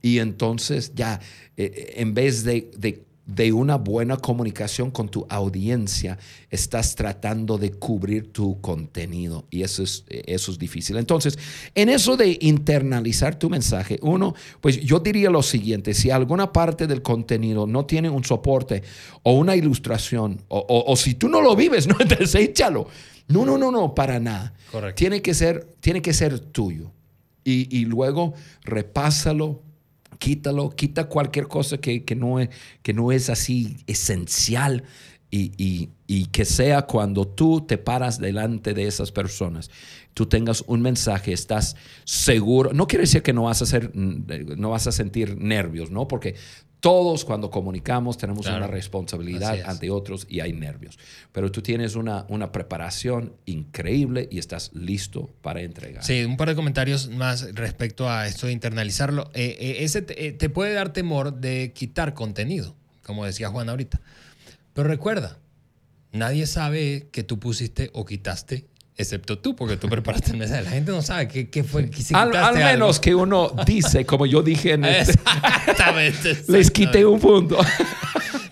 Y 0.00 0.18
entonces 0.18 0.92
ya, 0.94 1.20
eh, 1.56 1.94
en 1.96 2.14
vez 2.14 2.44
de, 2.44 2.70
de 2.76 3.07
de 3.28 3.52
una 3.52 3.76
buena 3.76 4.16
comunicación 4.16 4.90
con 4.90 5.10
tu 5.10 5.26
audiencia, 5.28 6.18
estás 6.48 6.94
tratando 6.94 7.58
de 7.58 7.72
cubrir 7.72 8.32
tu 8.32 8.58
contenido 8.62 9.44
y 9.50 9.62
eso 9.62 9.82
es, 9.82 10.04
eso 10.08 10.50
es 10.50 10.58
difícil. 10.58 10.96
Entonces, 10.96 11.38
en 11.74 11.90
eso 11.90 12.16
de 12.16 12.38
internalizar 12.40 13.38
tu 13.38 13.50
mensaje, 13.50 13.98
uno, 14.00 14.34
pues 14.62 14.80
yo 14.80 14.98
diría 14.98 15.28
lo 15.28 15.42
siguiente, 15.42 15.92
si 15.92 16.10
alguna 16.10 16.54
parte 16.54 16.86
del 16.86 17.02
contenido 17.02 17.66
no 17.66 17.84
tiene 17.84 18.08
un 18.08 18.24
soporte 18.24 18.82
o 19.22 19.32
una 19.32 19.54
ilustración, 19.54 20.42
o, 20.48 20.96
si 20.96 21.12
tú 21.14 21.28
no 21.28 21.42
lo 21.42 21.54
vives, 21.54 21.86
no, 21.86 21.96
deséchalo. 21.98 22.88
No, 23.28 23.44
no, 23.44 23.58
no, 23.58 23.70
no, 23.70 23.94
para 23.94 24.18
nada. 24.18 24.54
Tiene 24.94 25.20
que 25.20 25.34
ser, 25.34 25.76
tiene 25.80 26.00
que 26.00 26.14
ser 26.14 26.40
tuyo. 26.40 26.92
Y, 27.44 27.68
y 27.76 27.84
luego 27.84 28.32
repásalo, 28.64 29.60
quítalo, 30.18 30.70
quita 30.70 31.08
cualquier 31.08 31.48
cosa 31.48 31.78
que, 31.78 32.02
no, 32.16 32.40
es, 32.40 32.50
que 32.82 32.92
no 32.92 33.12
es 33.12 33.30
así 33.30 33.76
esencial 33.86 34.84
y, 35.30 36.26
que 36.32 36.44
sea 36.44 36.82
cuando 36.82 37.26
tú 37.26 37.60
te 37.66 37.78
paras 37.78 38.18
delante 38.18 38.74
de 38.74 38.86
esas 38.86 39.12
personas, 39.12 39.70
tú 40.14 40.26
tengas 40.26 40.64
un 40.66 40.80
mensaje, 40.80 41.32
estás 41.32 41.76
seguro. 42.04 42.72
No 42.72 42.86
quiere 42.86 43.02
decir 43.02 43.22
que 43.22 43.32
no 43.32 43.44
vas 43.44 43.60
a, 43.60 43.64
hacer, 43.64 43.94
no 43.94 44.70
vas 44.70 44.86
a 44.86 44.92
sentir 44.92 45.36
nervios, 45.36 45.90
¿no? 45.90 46.08
Porque 46.08 46.34
todos 46.80 47.24
cuando 47.24 47.50
comunicamos 47.50 48.18
tenemos 48.18 48.46
una 48.46 48.66
responsabilidad 48.66 49.58
ante 49.64 49.90
otros 49.90 50.26
y 50.28 50.40
hay 50.40 50.52
nervios. 50.52 50.98
Pero 51.32 51.50
tú 51.50 51.60
tienes 51.60 51.96
una, 51.96 52.24
una 52.28 52.52
preparación 52.52 53.34
increíble 53.46 54.28
y 54.30 54.38
estás 54.38 54.70
listo 54.74 55.30
para 55.42 55.60
entregar. 55.60 56.04
Sí, 56.04 56.24
un 56.24 56.36
par 56.36 56.48
de 56.48 56.54
comentarios 56.54 57.08
más 57.08 57.54
respecto 57.54 58.08
a 58.08 58.26
esto 58.26 58.46
de 58.46 58.52
internalizarlo. 58.52 59.30
Eh, 59.34 59.56
eh, 59.58 59.76
ese 59.80 60.02
te, 60.02 60.26
eh, 60.26 60.32
te 60.32 60.48
puede 60.50 60.72
dar 60.72 60.92
temor 60.92 61.34
de 61.40 61.72
quitar 61.74 62.14
contenido, 62.14 62.76
como 63.04 63.24
decía 63.24 63.48
Juan 63.48 63.68
ahorita. 63.68 64.00
Pero 64.72 64.88
recuerda, 64.88 65.38
nadie 66.12 66.46
sabe 66.46 67.08
que 67.10 67.24
tú 67.24 67.40
pusiste 67.40 67.90
o 67.92 68.04
quitaste 68.04 68.66
excepto 68.98 69.38
tú, 69.38 69.54
porque 69.54 69.76
tú 69.76 69.88
preparaste 69.88 70.32
el 70.32 70.38
mensaje. 70.38 70.62
La 70.62 70.70
gente 70.70 70.90
no 70.90 71.00
sabe 71.00 71.28
qué, 71.28 71.48
qué 71.48 71.64
fue. 71.64 71.90
Si 71.92 72.14
al, 72.14 72.34
al 72.36 72.54
menos 72.56 72.98
que 72.98 73.14
uno 73.14 73.52
dice, 73.64 74.04
como 74.04 74.26
yo 74.26 74.42
dije 74.42 74.72
en 74.72 74.84
este. 74.84 75.12
Exactamente. 75.12 76.36
Les 76.48 76.70
quité 76.70 77.06
un 77.06 77.20
punto. 77.20 77.58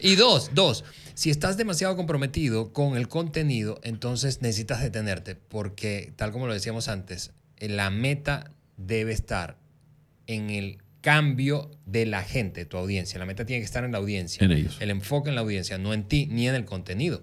y 0.00 0.14
dos, 0.14 0.50
dos. 0.54 0.84
Si 1.14 1.30
estás 1.30 1.56
demasiado 1.56 1.96
comprometido 1.96 2.72
con 2.72 2.96
el 2.96 3.08
contenido, 3.08 3.80
entonces 3.82 4.40
necesitas 4.40 4.80
detenerte, 4.82 5.34
porque 5.34 6.12
tal 6.16 6.30
como 6.30 6.46
lo 6.46 6.52
decíamos 6.52 6.88
antes, 6.88 7.32
la 7.58 7.90
meta 7.90 8.52
debe 8.76 9.12
estar 9.12 9.58
en 10.26 10.50
el 10.50 10.78
cambio 11.00 11.70
de 11.86 12.06
la 12.06 12.22
gente, 12.22 12.66
tu 12.66 12.76
audiencia. 12.76 13.18
La 13.18 13.26
meta 13.26 13.46
tiene 13.46 13.60
que 13.60 13.64
estar 13.64 13.84
en 13.84 13.92
la 13.92 13.98
audiencia. 13.98 14.44
En 14.44 14.52
ellos. 14.52 14.76
El 14.80 14.90
enfoque 14.90 15.30
en 15.30 15.34
la 15.34 15.40
audiencia, 15.40 15.78
no 15.78 15.92
en 15.92 16.04
ti 16.04 16.26
ni 16.30 16.48
en 16.48 16.54
el 16.54 16.64
contenido, 16.64 17.22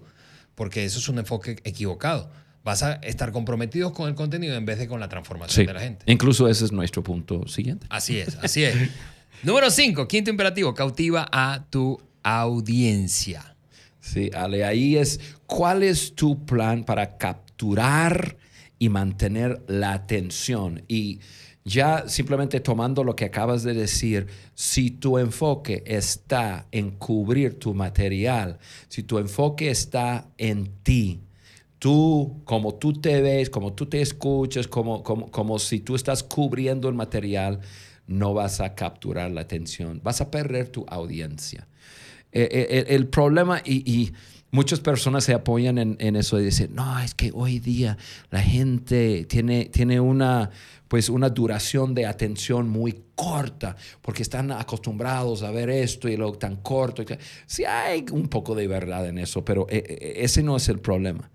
porque 0.54 0.84
eso 0.84 0.98
es 0.98 1.08
un 1.08 1.18
enfoque 1.18 1.56
equivocado 1.64 2.30
vas 2.64 2.82
a 2.82 2.94
estar 2.94 3.30
comprometidos 3.30 3.92
con 3.92 4.08
el 4.08 4.14
contenido 4.14 4.56
en 4.56 4.64
vez 4.64 4.78
de 4.78 4.88
con 4.88 4.98
la 4.98 5.08
transformación 5.08 5.62
Sí. 5.62 5.66
de 5.66 5.72
la 5.74 5.80
gente. 5.80 6.04
Incluso 6.10 6.48
ese 6.48 6.64
es 6.64 6.72
nuestro 6.72 7.02
punto 7.04 7.46
siguiente. 7.46 7.86
Así 7.90 8.18
es, 8.18 8.36
así 8.42 8.64
es. 8.64 8.74
Número 9.42 9.70
5, 9.70 10.08
quinto 10.08 10.30
imperativo, 10.30 10.72
cautiva 10.74 11.28
a 11.30 11.66
tu 11.68 12.00
audiencia. 12.22 13.56
Sí, 14.00 14.30
Ale, 14.34 14.64
ahí 14.64 14.96
es, 14.96 15.20
¿cuál 15.46 15.82
es 15.82 16.14
tu 16.14 16.44
plan 16.44 16.84
para 16.84 17.16
capturar 17.18 18.36
y 18.78 18.88
mantener 18.88 19.62
la 19.66 19.92
atención? 19.92 20.82
Y 20.88 21.20
ya 21.64 22.08
simplemente 22.08 22.60
tomando 22.60 23.02
lo 23.04 23.16
que 23.16 23.24
acabas 23.26 23.62
de 23.62 23.72
decir, 23.74 24.26
si 24.54 24.90
tu 24.90 25.18
enfoque 25.18 25.82
está 25.86 26.66
en 26.70 26.92
cubrir 26.92 27.58
tu 27.58 27.72
material, 27.74 28.58
si 28.88 29.02
tu 29.02 29.18
enfoque 29.18 29.70
está 29.70 30.26
en 30.38 30.66
ti, 30.82 31.20
tú, 31.84 32.40
como 32.46 32.76
tú 32.76 32.94
te 32.94 33.20
ves, 33.20 33.50
como 33.50 33.74
tú 33.74 33.84
te 33.84 34.00
escuchas, 34.00 34.66
como, 34.66 35.02
como, 35.02 35.30
como 35.30 35.58
si 35.58 35.80
tú 35.80 35.94
estás 35.96 36.22
cubriendo 36.22 36.88
el 36.88 36.94
material, 36.94 37.60
no 38.06 38.32
vas 38.32 38.62
a 38.62 38.74
capturar 38.74 39.30
la 39.30 39.42
atención, 39.42 40.00
vas 40.02 40.22
a 40.22 40.30
perder 40.30 40.68
tu 40.68 40.86
audiencia. 40.88 41.68
Eh, 42.32 42.48
eh, 42.50 42.84
el, 42.88 42.94
el 42.96 43.08
problema, 43.08 43.60
y, 43.66 43.82
y 43.84 44.14
muchas 44.50 44.80
personas 44.80 45.24
se 45.24 45.34
apoyan 45.34 45.76
en, 45.76 46.16
eso 46.16 46.40
y 46.40 46.44
dicen, 46.46 46.74
no, 46.74 46.98
es 47.00 47.14
que 47.14 47.30
hoy 47.34 47.58
día 47.58 47.98
la 48.30 48.40
gente 48.40 49.26
tiene, 49.26 49.66
tiene 49.66 50.00
una, 50.00 50.48
pues 50.88 51.10
una 51.10 51.28
duración 51.28 51.94
de 51.94 52.06
atención 52.06 52.66
muy 52.66 53.02
corta, 53.14 53.76
porque 54.00 54.22
están 54.22 54.52
acostumbrados 54.52 55.42
a 55.42 55.50
ver 55.50 55.68
esto 55.68 56.08
y 56.08 56.16
lo 56.16 56.32
tan 56.32 56.56
corto. 56.56 57.04
Sí 57.44 57.66
hay 57.66 58.06
un 58.10 58.28
poco 58.28 58.54
de 58.54 58.68
verdad 58.68 59.06
en 59.06 59.18
eso, 59.18 59.44
pero 59.44 59.66
eh, 59.68 59.84
eh, 59.86 60.14
ese 60.20 60.42
no 60.42 60.56
es 60.56 60.70
el 60.70 60.78
problema. 60.78 61.30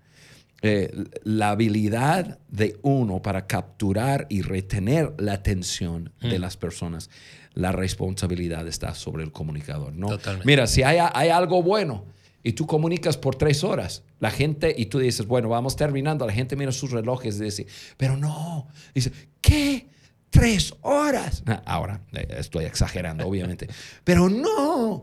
Eh, 0.62 0.92
la 1.24 1.50
habilidad 1.50 2.38
de 2.48 2.78
uno 2.82 3.22
para 3.22 3.46
capturar 3.46 4.26
y 4.28 4.42
retener 4.42 5.14
la 5.18 5.32
atención 5.32 6.12
de 6.20 6.38
las 6.38 6.58
personas, 6.58 7.08
la 7.54 7.72
responsabilidad 7.72 8.68
está 8.68 8.94
sobre 8.94 9.24
el 9.24 9.32
comunicador. 9.32 9.94
¿no? 9.94 10.08
Totalmente. 10.08 10.46
Mira, 10.46 10.66
si 10.66 10.82
hay, 10.82 10.98
hay 11.14 11.30
algo 11.30 11.62
bueno 11.62 12.04
y 12.42 12.52
tú 12.52 12.66
comunicas 12.66 13.16
por 13.16 13.36
tres 13.36 13.64
horas, 13.64 14.02
la 14.18 14.30
gente, 14.30 14.74
y 14.76 14.86
tú 14.86 14.98
dices, 14.98 15.26
bueno, 15.26 15.48
vamos 15.48 15.76
terminando, 15.76 16.26
la 16.26 16.32
gente 16.32 16.56
mira 16.56 16.72
sus 16.72 16.90
relojes 16.90 17.40
y 17.40 17.44
dice, 17.44 17.66
pero 17.96 18.16
no, 18.16 18.68
dice, 18.94 19.12
¿qué? 19.40 19.88
Tres 20.30 20.74
horas. 20.82 21.42
Ah, 21.46 21.60
Ahora, 21.66 22.02
eh, 22.12 22.36
estoy 22.38 22.64
exagerando, 22.64 23.26
obviamente. 23.26 23.68
Pero 24.04 24.28
no, 24.28 25.02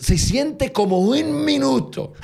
se 0.00 0.18
siente 0.18 0.72
como 0.72 0.98
un 0.98 1.44
minuto. 1.44 2.14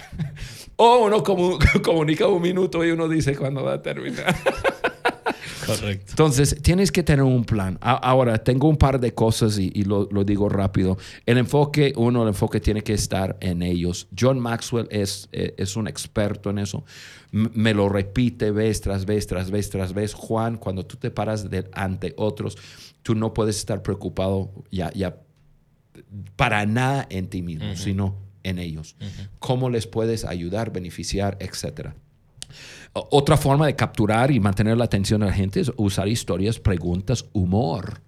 O 0.85 1.05
uno 1.07 1.23
comunica 1.83 2.27
un 2.27 2.43
minuto 2.43 2.85
y 2.85 2.91
uno 2.91 3.09
dice 3.09 3.37
cuándo 3.37 3.63
va 3.63 3.75
a 3.75 3.83
terminar. 3.83 4.35
Correcto. 5.67 6.07
Entonces, 6.11 6.57
tienes 6.61 6.91
que 6.91 7.05
tener 7.05 7.23
un 7.23 7.45
plan. 7.45 7.79
A- 7.81 7.93
Ahora, 7.93 8.43
tengo 8.43 8.69
un 8.69 8.77
par 8.77 8.99
de 8.99 9.15
cosas 9.15 9.59
y, 9.59 9.71
y 9.75 9.85
lo, 9.85 10.09
lo 10.11 10.25
digo 10.25 10.49
rápido. 10.49 10.99
El 11.25 11.39
enfoque, 11.39 11.93
uno, 11.97 12.23
el 12.23 12.29
enfoque 12.29 12.59
tiene 12.59 12.83
que 12.83 12.95
estar 12.95 13.37
en 13.41 13.63
ellos. 13.63 14.09
John 14.19 14.41
Maxwell 14.41 14.89
es, 14.91 15.29
eh, 15.31 15.55
es 15.57 15.77
un 15.77 15.87
experto 15.87 16.51
en 16.51 16.59
eso. 16.59 16.85
M- 17.33 17.51
me 17.55 17.75
lo 17.75 17.89
repite 17.89 18.51
vez 18.51 18.81
tras 18.81 19.07
vez, 19.07 19.29
tras 19.29 19.53
vez, 19.53 19.71
tras 19.71 19.95
vez. 19.95 20.15
Juan, 20.15 20.57
cuando 20.57 20.85
tú 20.85 20.97
te 20.97 21.13
paras 21.13 21.49
de- 21.49 21.69
ante 21.73 22.13
otros, 22.17 22.59
tú 23.03 23.15
no 23.15 23.33
puedes 23.33 23.57
estar 23.57 23.83
preocupado 23.83 24.51
ya, 24.73 24.91
ya 24.95 25.17
para 26.35 26.67
nada 26.67 27.07
en 27.09 27.29
ti 27.29 27.41
mismo, 27.43 27.77
sino 27.77 28.17
en 28.43 28.59
ellos. 28.59 28.97
Cómo 29.39 29.71
les 29.71 29.87
puedes 29.87 30.25
ayudar, 30.25 30.73
beneficiar, 30.73 31.37
etcétera. 31.41 31.95
Otra 32.93 33.37
forma 33.37 33.67
de 33.67 33.75
capturar 33.75 34.31
y 34.31 34.41
mantener 34.41 34.77
la 34.77 34.85
atención 34.85 35.21
de 35.21 35.27
la 35.27 35.33
gente 35.33 35.61
es 35.61 35.73
usar 35.77 36.09
historias, 36.09 36.59
preguntas, 36.59 37.25
humor 37.33 38.03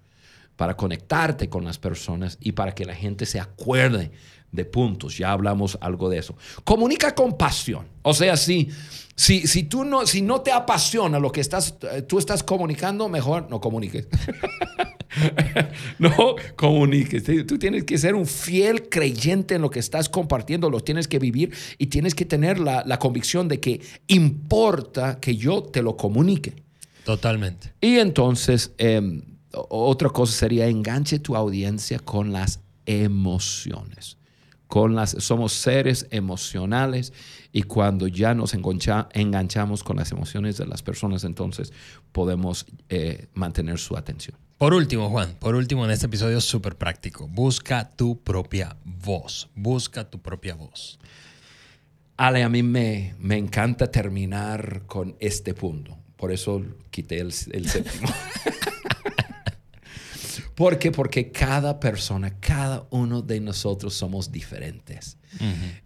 para 0.55 0.77
conectarte 0.77 1.49
con 1.49 1.65
las 1.65 1.79
personas 1.79 2.37
y 2.39 2.53
para 2.53 2.73
que 2.73 2.85
la 2.85 2.95
gente 2.95 3.25
se 3.25 3.39
acuerde 3.39 4.11
de 4.51 4.65
puntos. 4.65 5.17
Ya 5.17 5.31
hablamos 5.31 5.77
algo 5.81 6.09
de 6.09 6.19
eso. 6.19 6.35
Comunica 6.63 7.13
con 7.13 7.37
pasión. 7.37 7.87
O 8.03 8.13
sea, 8.13 8.37
si, 8.37 8.69
si, 9.15 9.47
si, 9.47 9.63
tú 9.63 9.83
no, 9.83 10.05
si 10.05 10.21
no 10.21 10.41
te 10.41 10.51
apasiona 10.51 11.19
lo 11.19 11.31
que 11.31 11.41
estás, 11.41 11.75
eh, 11.91 12.03
tú 12.03 12.19
estás 12.19 12.43
comunicando, 12.43 13.09
mejor 13.09 13.49
no 13.49 13.59
comuniques. 13.59 14.07
no 15.99 16.35
comuniques. 16.55 17.23
Tú 17.45 17.57
tienes 17.57 17.83
que 17.83 17.97
ser 17.97 18.15
un 18.15 18.25
fiel 18.25 18.89
creyente 18.89 19.55
en 19.55 19.61
lo 19.61 19.69
que 19.69 19.79
estás 19.79 20.09
compartiendo, 20.09 20.69
lo 20.69 20.79
tienes 20.81 21.07
que 21.07 21.19
vivir 21.19 21.53
y 21.77 21.87
tienes 21.87 22.15
que 22.15 22.25
tener 22.25 22.59
la, 22.59 22.83
la 22.85 22.99
convicción 22.99 23.47
de 23.47 23.59
que 23.59 23.81
importa 24.07 25.19
que 25.19 25.35
yo 25.35 25.63
te 25.63 25.81
lo 25.81 25.95
comunique. 25.97 26.53
Totalmente. 27.03 27.73
Y 27.81 27.97
entonces, 27.97 28.71
eh, 28.77 29.21
o- 29.53 29.87
otra 29.87 30.09
cosa 30.09 30.33
sería 30.33 30.67
enganche 30.67 31.19
tu 31.19 31.35
audiencia 31.35 31.99
con 31.99 32.31
las 32.33 32.61
emociones. 32.85 34.17
Con 34.67 34.95
las, 34.95 35.11
somos 35.19 35.53
seres 35.53 36.07
emocionales 36.09 37.13
y 37.53 37.61
cuando 37.63 38.07
ya 38.07 38.33
nos 38.33 38.55
engancha- 38.55 39.07
enganchamos 39.13 39.83
con 39.83 39.97
las 39.97 40.11
emociones 40.11 40.57
de 40.57 40.65
las 40.65 40.81
personas, 40.81 41.23
entonces 41.23 41.71
podemos 42.11 42.65
eh, 42.89 43.27
mantener 43.35 43.77
su 43.77 43.95
atención. 43.95 44.35
Por 44.57 44.73
último, 44.73 45.09
Juan, 45.09 45.35
por 45.37 45.55
último 45.55 45.83
en 45.83 45.91
este 45.91 46.05
episodio 46.05 46.39
súper 46.39 46.77
práctico, 46.77 47.27
busca 47.27 47.91
tu 47.93 48.21
propia 48.21 48.77
voz, 48.85 49.49
busca 49.53 50.09
tu 50.09 50.21
propia 50.21 50.55
voz. 50.55 50.97
Ale, 52.15 52.41
a 52.41 52.47
mí 52.47 52.63
me, 52.63 53.15
me 53.19 53.37
encanta 53.37 53.91
terminar 53.91 54.83
con 54.87 55.17
este 55.19 55.53
punto. 55.53 55.97
Por 56.15 56.31
eso 56.31 56.63
quité 56.89 57.19
el, 57.19 57.33
el 57.51 57.69
séptimo. 57.69 58.07
¿Por 60.55 60.79
qué? 60.79 60.93
Porque 60.93 61.33
cada 61.33 61.81
persona, 61.81 62.39
cada 62.39 62.87
uno 62.91 63.21
de 63.21 63.41
nosotros 63.41 63.93
somos 63.93 64.31
diferentes. 64.31 65.17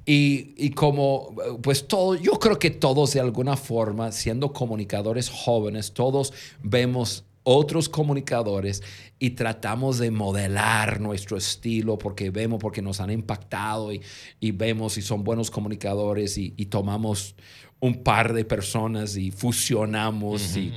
y, 0.06 0.54
y 0.64 0.70
como, 0.70 1.36
pues 1.64 1.88
todo, 1.88 2.14
yo 2.14 2.34
creo 2.34 2.60
que 2.60 2.70
todos 2.70 3.14
de 3.14 3.20
alguna 3.20 3.58
forma, 3.58 4.12
siendo 4.12 4.54
comunicadores 4.54 5.28
jóvenes, 5.28 5.92
todos 5.92 6.34
vemos 6.62 7.26
otros 7.44 7.90
comunicadores 7.90 8.84
y 9.18 9.32
tratamos 9.32 9.98
de 9.98 10.12
modelar 10.12 11.00
nuestro 11.00 11.38
estilo 11.38 11.98
porque 11.98 12.30
vemos, 12.30 12.60
porque 12.60 12.82
nos 12.82 13.00
han 13.00 13.12
impactado 13.12 13.92
y, 13.92 14.02
y 14.40 14.52
vemos 14.52 14.94
si 14.94 15.02
son 15.02 15.24
buenos 15.24 15.50
comunicadores 15.52 16.38
y, 16.38 16.54
y 16.58 16.68
tomamos 16.68 17.36
un 17.80 18.04
par 18.04 18.34
de 18.34 18.46
personas 18.46 19.16
y 19.16 19.32
fusionamos 19.32 20.58
y, 20.58 20.74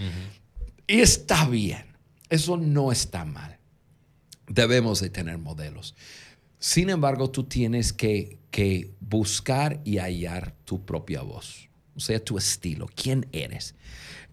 y 0.87 1.01
está 1.01 1.49
bien. 1.49 1.85
Eso 2.29 2.57
no 2.57 2.93
está 2.93 3.25
mal. 3.25 3.59
Debemos 4.47 5.01
de 5.01 5.11
tener 5.11 5.39
modelos. 5.39 5.95
Sin 6.59 6.91
embargo, 6.91 7.31
tú 7.31 7.45
tienes 7.45 7.93
que, 7.93 8.39
que 8.51 8.95
buscar 9.01 9.81
y 9.85 9.99
hallar 9.99 10.55
tu 10.65 10.85
propia 10.85 11.23
voz, 11.23 11.69
o 11.97 12.01
sea, 12.01 12.25
tu 12.25 12.39
estilo, 12.39 12.89
quién 12.95 13.27
eres. 13.33 13.75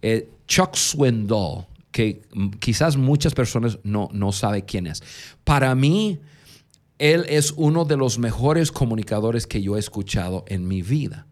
Eh, 0.00 0.30
Chuck 0.46 0.76
Swindoll, 0.76 1.66
que 1.92 2.22
quizás 2.60 2.96
muchas 2.96 3.34
personas 3.34 3.78
no, 3.82 4.08
no 4.12 4.32
saben 4.32 4.62
quién 4.66 4.86
es. 4.86 5.02
Para 5.44 5.74
mí, 5.74 6.20
él 6.98 7.24
es 7.28 7.52
uno 7.56 7.84
de 7.84 7.96
los 7.96 8.18
mejores 8.18 8.70
comunicadores 8.70 9.46
que 9.46 9.62
yo 9.62 9.76
he 9.76 9.80
escuchado 9.80 10.44
en 10.48 10.68
mi 10.68 10.82
vida. 10.82 11.26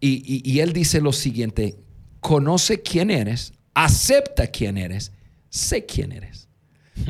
Y, 0.00 0.22
y- 0.26 0.42
y 0.50 0.60
él 0.60 0.72
dice 0.72 1.00
lo 1.00 1.12
siguiente, 1.12 1.76
conoce 2.20 2.80
quién 2.82 3.10
eres, 3.10 3.52
acepta 3.74 4.46
quién 4.46 4.76
eres, 4.78 5.12
sé 5.50 5.84
quién 5.84 6.12
eres. 6.12 6.48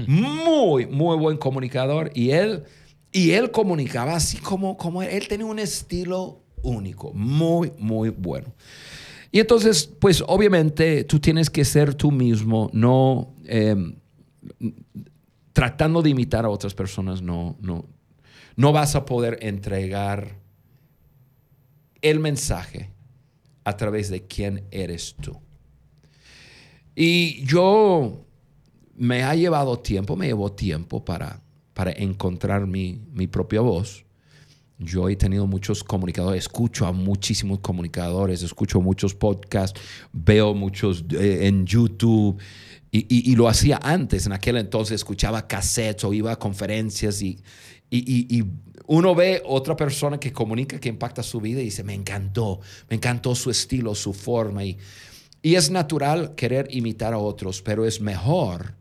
Muy, 0.07 0.87
muy 0.87 1.17
buen 1.19 1.37
comunicador. 1.37 2.11
Y 2.15 2.31
él, 2.31 2.65
y 3.13 3.33
él 3.33 3.51
comunicaba 3.51 4.17
así 4.17 4.39
como, 4.39 4.77
como 4.77 5.03
él, 5.03 5.11
él 5.11 5.29
tenía 5.29 5.47
un 5.47 5.59
estilo 5.59 6.43
único, 6.63 7.13
muy, 7.13 7.73
muy 7.79 8.09
bueno. 8.09 8.55
Y 9.35 9.41
entonces, 9.41 9.91
pues 9.99 10.23
obviamente 10.29 11.03
tú 11.03 11.19
tienes 11.19 11.51
que 11.51 11.65
ser 11.65 11.97
tú 11.97 12.13
mismo, 12.13 12.71
no 12.73 13.35
eh, 13.47 13.75
tratando 15.53 16.03
de 16.03 16.11
imitar 16.11 16.45
a 16.45 16.51
otras 16.51 16.73
personas, 16.73 17.21
no, 17.21 17.57
no, 17.61 17.85
no 18.55 18.71
vas 18.71 18.95
a 18.95 19.05
poder 19.05 19.39
entregar 19.43 20.39
el 22.01 22.21
mensaje 22.21 22.93
a 23.65 23.77
través 23.77 24.09
de 24.09 24.25
quién 24.25 24.69
eres 24.71 25.17
tú. 25.21 25.37
Y 26.95 27.45
yo 27.45 28.25
me 28.95 29.25
ha 29.25 29.35
llevado 29.35 29.81
tiempo, 29.81 30.15
me 30.15 30.29
llevó 30.29 30.53
tiempo 30.53 31.05
para, 31.05 31.43
para 31.73 31.91
encontrar 31.91 32.69
mi, 32.69 33.01
mi 33.13 33.27
propia 33.27 33.63
voz. 33.63 34.04
Yo 34.79 35.09
he 35.09 35.17
tenido 35.17 35.47
muchos 35.47 35.85
comunicadores, 35.85 36.45
escucho 36.45 36.87
a 36.87 36.93
muchísimos 36.93 37.61
comunicadores, 37.61 38.43
escucho 38.43 38.81
muchos 38.81 39.15
podcasts, 39.15 39.81
veo 40.13 40.53
muchos 40.55 41.05
eh, 41.13 41.47
en 41.47 41.65
YouTube 41.65 42.41
y, 42.91 43.35
lo 43.37 43.49
hacía 43.49 43.79
antes. 43.83 44.27
En 44.27 44.33
aquel 44.33 44.57
entonces 44.57 44.97
escuchaba 44.97 45.47
cassettes 45.47 46.05
o 46.05 46.13
iba 46.13 46.33
a 46.33 46.37
conferencias 46.39 47.23
y- 47.23 47.43
y 47.91 48.45
uno 48.87 49.15
ve 49.15 49.43
otra 49.47 49.77
persona 49.77 50.19
que 50.19 50.33
comunica, 50.33 50.79
que 50.79 50.89
impacta 50.89 51.23
su 51.23 51.41
vida 51.41 51.61
y 51.61 51.65
dice, 51.65 51.85
me 51.85 51.95
encantó, 51.95 52.61
me 52.91 52.97
encantó 52.97 53.35
su 53.35 53.51
estilo, 53.51 53.95
su 53.95 54.13
forma. 54.13 54.65
Y, 54.65 54.79
Y 55.43 55.57
es 55.57 55.71
natural 55.71 56.35
querer 56.35 56.69
imitar 56.71 57.13
a 57.13 57.19
otros, 57.19 57.61
pero 57.63 57.85
es 57.85 58.01
mejor 58.01 58.75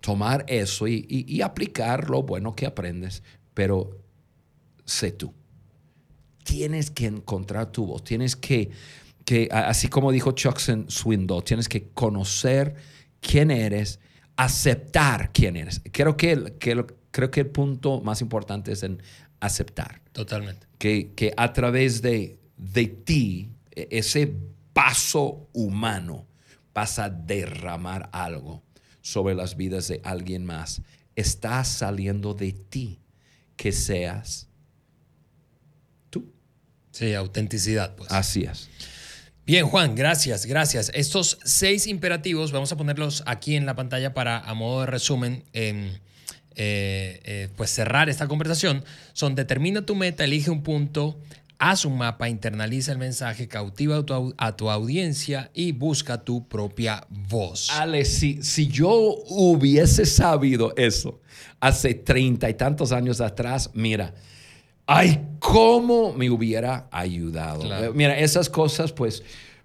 tomar 0.00 0.44
eso 0.48 0.88
y, 0.88 1.40
aplicar 1.42 2.08
lo 2.08 2.22
bueno 2.22 2.54
que 2.56 2.64
aprendes, 2.66 3.22
pero 3.52 3.99
sé 4.90 5.12
tú. 5.12 5.32
Tienes 6.44 6.90
que 6.90 7.06
encontrar 7.06 7.70
tu 7.70 7.86
voz, 7.86 8.02
tienes 8.02 8.34
que, 8.36 8.70
que 9.24 9.48
así 9.52 9.88
como 9.88 10.10
dijo 10.10 10.32
Chuck 10.32 10.58
Swindoll, 10.58 11.44
tienes 11.44 11.68
que 11.68 11.88
conocer 11.90 12.74
quién 13.20 13.50
eres, 13.50 14.00
aceptar 14.36 15.32
quién 15.32 15.56
eres. 15.56 15.80
Creo 15.92 16.16
que, 16.16 16.54
que, 16.58 16.84
creo 17.10 17.30
que 17.30 17.40
el 17.40 17.50
punto 17.50 18.00
más 18.00 18.20
importante 18.20 18.72
es 18.72 18.82
en 18.82 19.02
aceptar. 19.38 20.02
Totalmente. 20.12 20.66
Que, 20.78 21.12
que 21.14 21.32
a 21.36 21.52
través 21.52 22.02
de, 22.02 22.38
de 22.56 22.86
ti, 22.86 23.50
e, 23.70 23.88
ese 23.90 24.34
paso 24.72 25.48
humano, 25.52 26.26
vas 26.74 26.98
a 26.98 27.10
derramar 27.10 28.08
algo 28.12 28.62
sobre 29.02 29.34
las 29.34 29.56
vidas 29.56 29.88
de 29.88 30.00
alguien 30.04 30.44
más. 30.44 30.82
Está 31.16 31.64
saliendo 31.64 32.34
de 32.34 32.52
ti 32.52 33.00
que 33.56 33.72
seas. 33.72 34.49
Sí, 37.00 37.14
autenticidad, 37.14 37.96
pues. 37.96 38.12
Así 38.12 38.42
es. 38.42 38.68
Bien, 39.46 39.66
Juan, 39.66 39.94
gracias, 39.94 40.44
gracias. 40.44 40.92
Estos 40.94 41.38
seis 41.44 41.86
imperativos, 41.86 42.52
vamos 42.52 42.72
a 42.72 42.76
ponerlos 42.76 43.22
aquí 43.24 43.56
en 43.56 43.64
la 43.64 43.74
pantalla 43.74 44.12
para, 44.12 44.38
a 44.38 44.52
modo 44.52 44.80
de 44.80 44.86
resumen, 44.86 45.42
em, 45.54 45.94
eh, 46.56 47.20
eh, 47.24 47.48
pues 47.56 47.70
cerrar 47.70 48.10
esta 48.10 48.28
conversación. 48.28 48.84
Son 49.14 49.34
determina 49.34 49.86
tu 49.86 49.94
meta, 49.94 50.24
elige 50.24 50.50
un 50.50 50.62
punto, 50.62 51.18
haz 51.58 51.86
un 51.86 51.96
mapa, 51.96 52.28
internaliza 52.28 52.92
el 52.92 52.98
mensaje, 52.98 53.48
cautiva 53.48 54.04
a 54.36 54.56
tu, 54.56 54.70
audiencia 54.70 55.50
y 55.54 55.72
busca 55.72 56.22
tu 56.22 56.48
propia 56.48 57.06
voz. 57.08 57.70
Ale, 57.70 58.04
si, 58.04 58.42
si 58.42 58.68
yo 58.68 58.90
hubiese 58.90 60.04
sabido 60.04 60.76
eso 60.76 61.22
hace 61.60 61.94
treinta 61.94 62.50
y 62.50 62.54
tantos 62.54 62.92
años 62.92 63.22
atrás, 63.22 63.70
mira, 63.72 64.12
ay, 64.92 65.24
cómo 65.38 66.12
me 66.12 66.28
hubiera 66.30 66.88
ayudado. 66.90 67.62
Mira, 67.94 68.18
esas 68.18 68.50
cosas, 68.50 68.92
pues, 68.92 69.22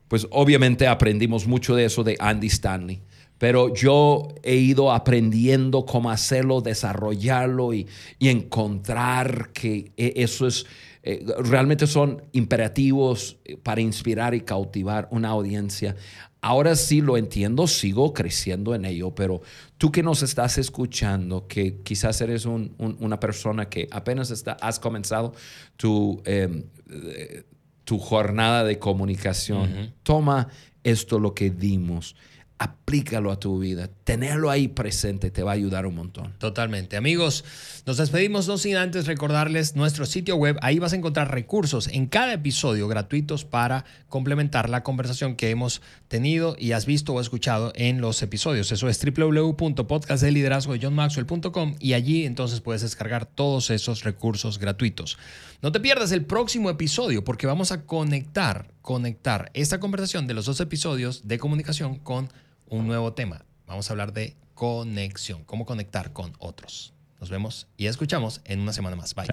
pues 0.08 0.28
obviamente 0.30 0.88
aprendimos 0.88 1.48
mucho 1.48 1.76
de 1.76 1.86
eso 1.86 2.04
de 2.04 2.16
Andy 2.20 2.48
Stanley 2.48 3.02
pero 3.38 3.74
yo 3.74 4.30
he 4.44 4.56
ido 4.56 4.92
aprendiendo 4.92 5.86
cómo 5.86 6.10
hacerlo, 6.10 6.62
desarrollarlo 6.62 7.74
y, 7.74 7.86
y 8.18 8.30
encontrar 8.30 9.50
que 9.52 9.92
e, 9.98 10.14
eso 10.16 10.48
es 10.48 10.66
eh, 11.08 11.24
realmente 11.38 11.86
son 11.86 12.24
imperativos 12.32 13.38
eh, 13.46 13.58
para 13.58 13.80
inspirar 13.80 14.34
y 14.34 14.42
cautivar 14.42 15.08
una 15.12 15.30
audiencia. 15.30 15.96
Ahora 16.42 16.76
sí 16.76 17.00
lo 17.00 17.16
entiendo, 17.16 17.68
sigo 17.68 18.12
creciendo 18.12 18.74
en 18.74 18.86
ello, 18.86 19.14
pero 19.14 19.42
tú 19.78 19.92
que 19.92 20.02
nos 20.02 20.24
estás 20.24 20.58
escuchando, 20.58 21.48
que 21.48 21.82
quizás 21.84 22.20
eres 22.22 22.46
una 22.46 23.20
persona 23.20 23.70
que 23.70 23.88
apenas 23.92 24.32
está, 24.32 24.54
has 24.54 24.80
comenzado 24.80 25.34
tu, 25.78 26.24
em, 26.26 26.64
eh, 26.90 27.44
tu 27.84 28.00
jornada 28.00 28.64
de 28.64 28.80
comunicación, 28.80 29.94
toma 30.02 30.48
esto 30.84 31.20
lo 31.20 31.36
que 31.36 31.52
dimos 31.52 32.16
aplícalo 32.58 33.32
a 33.32 33.40
tu 33.40 33.60
vida. 33.60 33.90
Tenerlo 34.04 34.50
ahí 34.50 34.70
presente 34.70 35.30
te 35.30 35.44
va 35.44 35.52
a 35.52 35.56
ayudar 35.56 35.86
un 35.86 35.96
montón. 35.96 36.34
Totalmente. 36.38 36.96
Amigos, 36.96 37.44
nos 37.86 37.98
despedimos 37.98 38.48
no 38.48 38.58
sin 38.58 38.78
antes 38.78 39.08
recordarles 39.08 39.76
nuestro 39.76 40.06
sitio 40.06 40.38
web. 40.38 40.58
Ahí 40.62 40.80
vas 40.80 40.94
a 40.94 40.96
encontrar 40.96 41.32
recursos 41.32 41.88
en 41.88 42.06
cada 42.06 42.32
episodio 42.34 42.88
gratuitos 42.88 43.44
para 43.44 43.84
complementar 44.08 44.70
la 44.70 44.84
conversación 44.84 45.36
que 45.36 45.50
hemos 45.50 45.82
tenido 46.08 46.56
y 46.58 46.72
has 46.72 46.86
visto 46.86 47.12
o 47.14 47.20
escuchado 47.20 47.74
en 47.76 48.00
los 48.00 48.22
episodios. 48.22 48.72
Eso 48.72 48.88
es 48.88 49.04
www.podcastdeliderazgo.com 49.04 51.76
y 51.80 51.92
allí 51.94 52.26
entonces 52.26 52.62
puedes 52.62 52.84
descargar 52.84 53.26
todos 53.26 53.70
esos 53.70 54.04
recursos 54.04 54.60
gratuitos. 54.60 55.18
No 55.62 55.72
te 55.72 55.80
pierdas 55.80 56.12
el 56.12 56.26
próximo 56.26 56.70
episodio 56.70 57.24
porque 57.24 57.48
vamos 57.48 57.72
a 57.72 57.86
conectar, 57.86 58.72
conectar 58.82 59.52
esta 59.54 59.80
conversación 59.80 60.28
de 60.28 60.34
los 60.34 60.46
dos 60.46 60.60
episodios 60.60 61.28
de 61.28 61.40
comunicación 61.40 61.96
con 61.96 62.30
un 62.68 62.88
nuevo 62.88 63.14
tema. 63.14 63.46
Vamos 63.66 63.90
a 63.90 63.94
hablar 63.94 64.14
de 64.14 64.36
conexión, 64.54 65.44
cómo 65.46 65.66
conectar 65.66 66.14
con 66.14 66.34
otros. 66.40 66.94
Nos 67.20 67.30
vemos 67.30 67.68
y 67.78 67.88
escuchamos 67.88 68.42
en 68.46 68.60
una 68.60 68.74
semana 68.74 68.96
más. 68.96 69.16
Bye. 69.16 69.28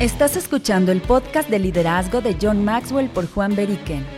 Estás 0.00 0.36
escuchando 0.36 0.90
el 0.90 1.00
podcast 1.00 1.50
de 1.50 1.58
liderazgo 1.58 2.20
de 2.20 2.36
John 2.40 2.64
Maxwell 2.64 3.08
por 3.10 3.28
Juan 3.28 3.54
Beriken. 3.54 4.17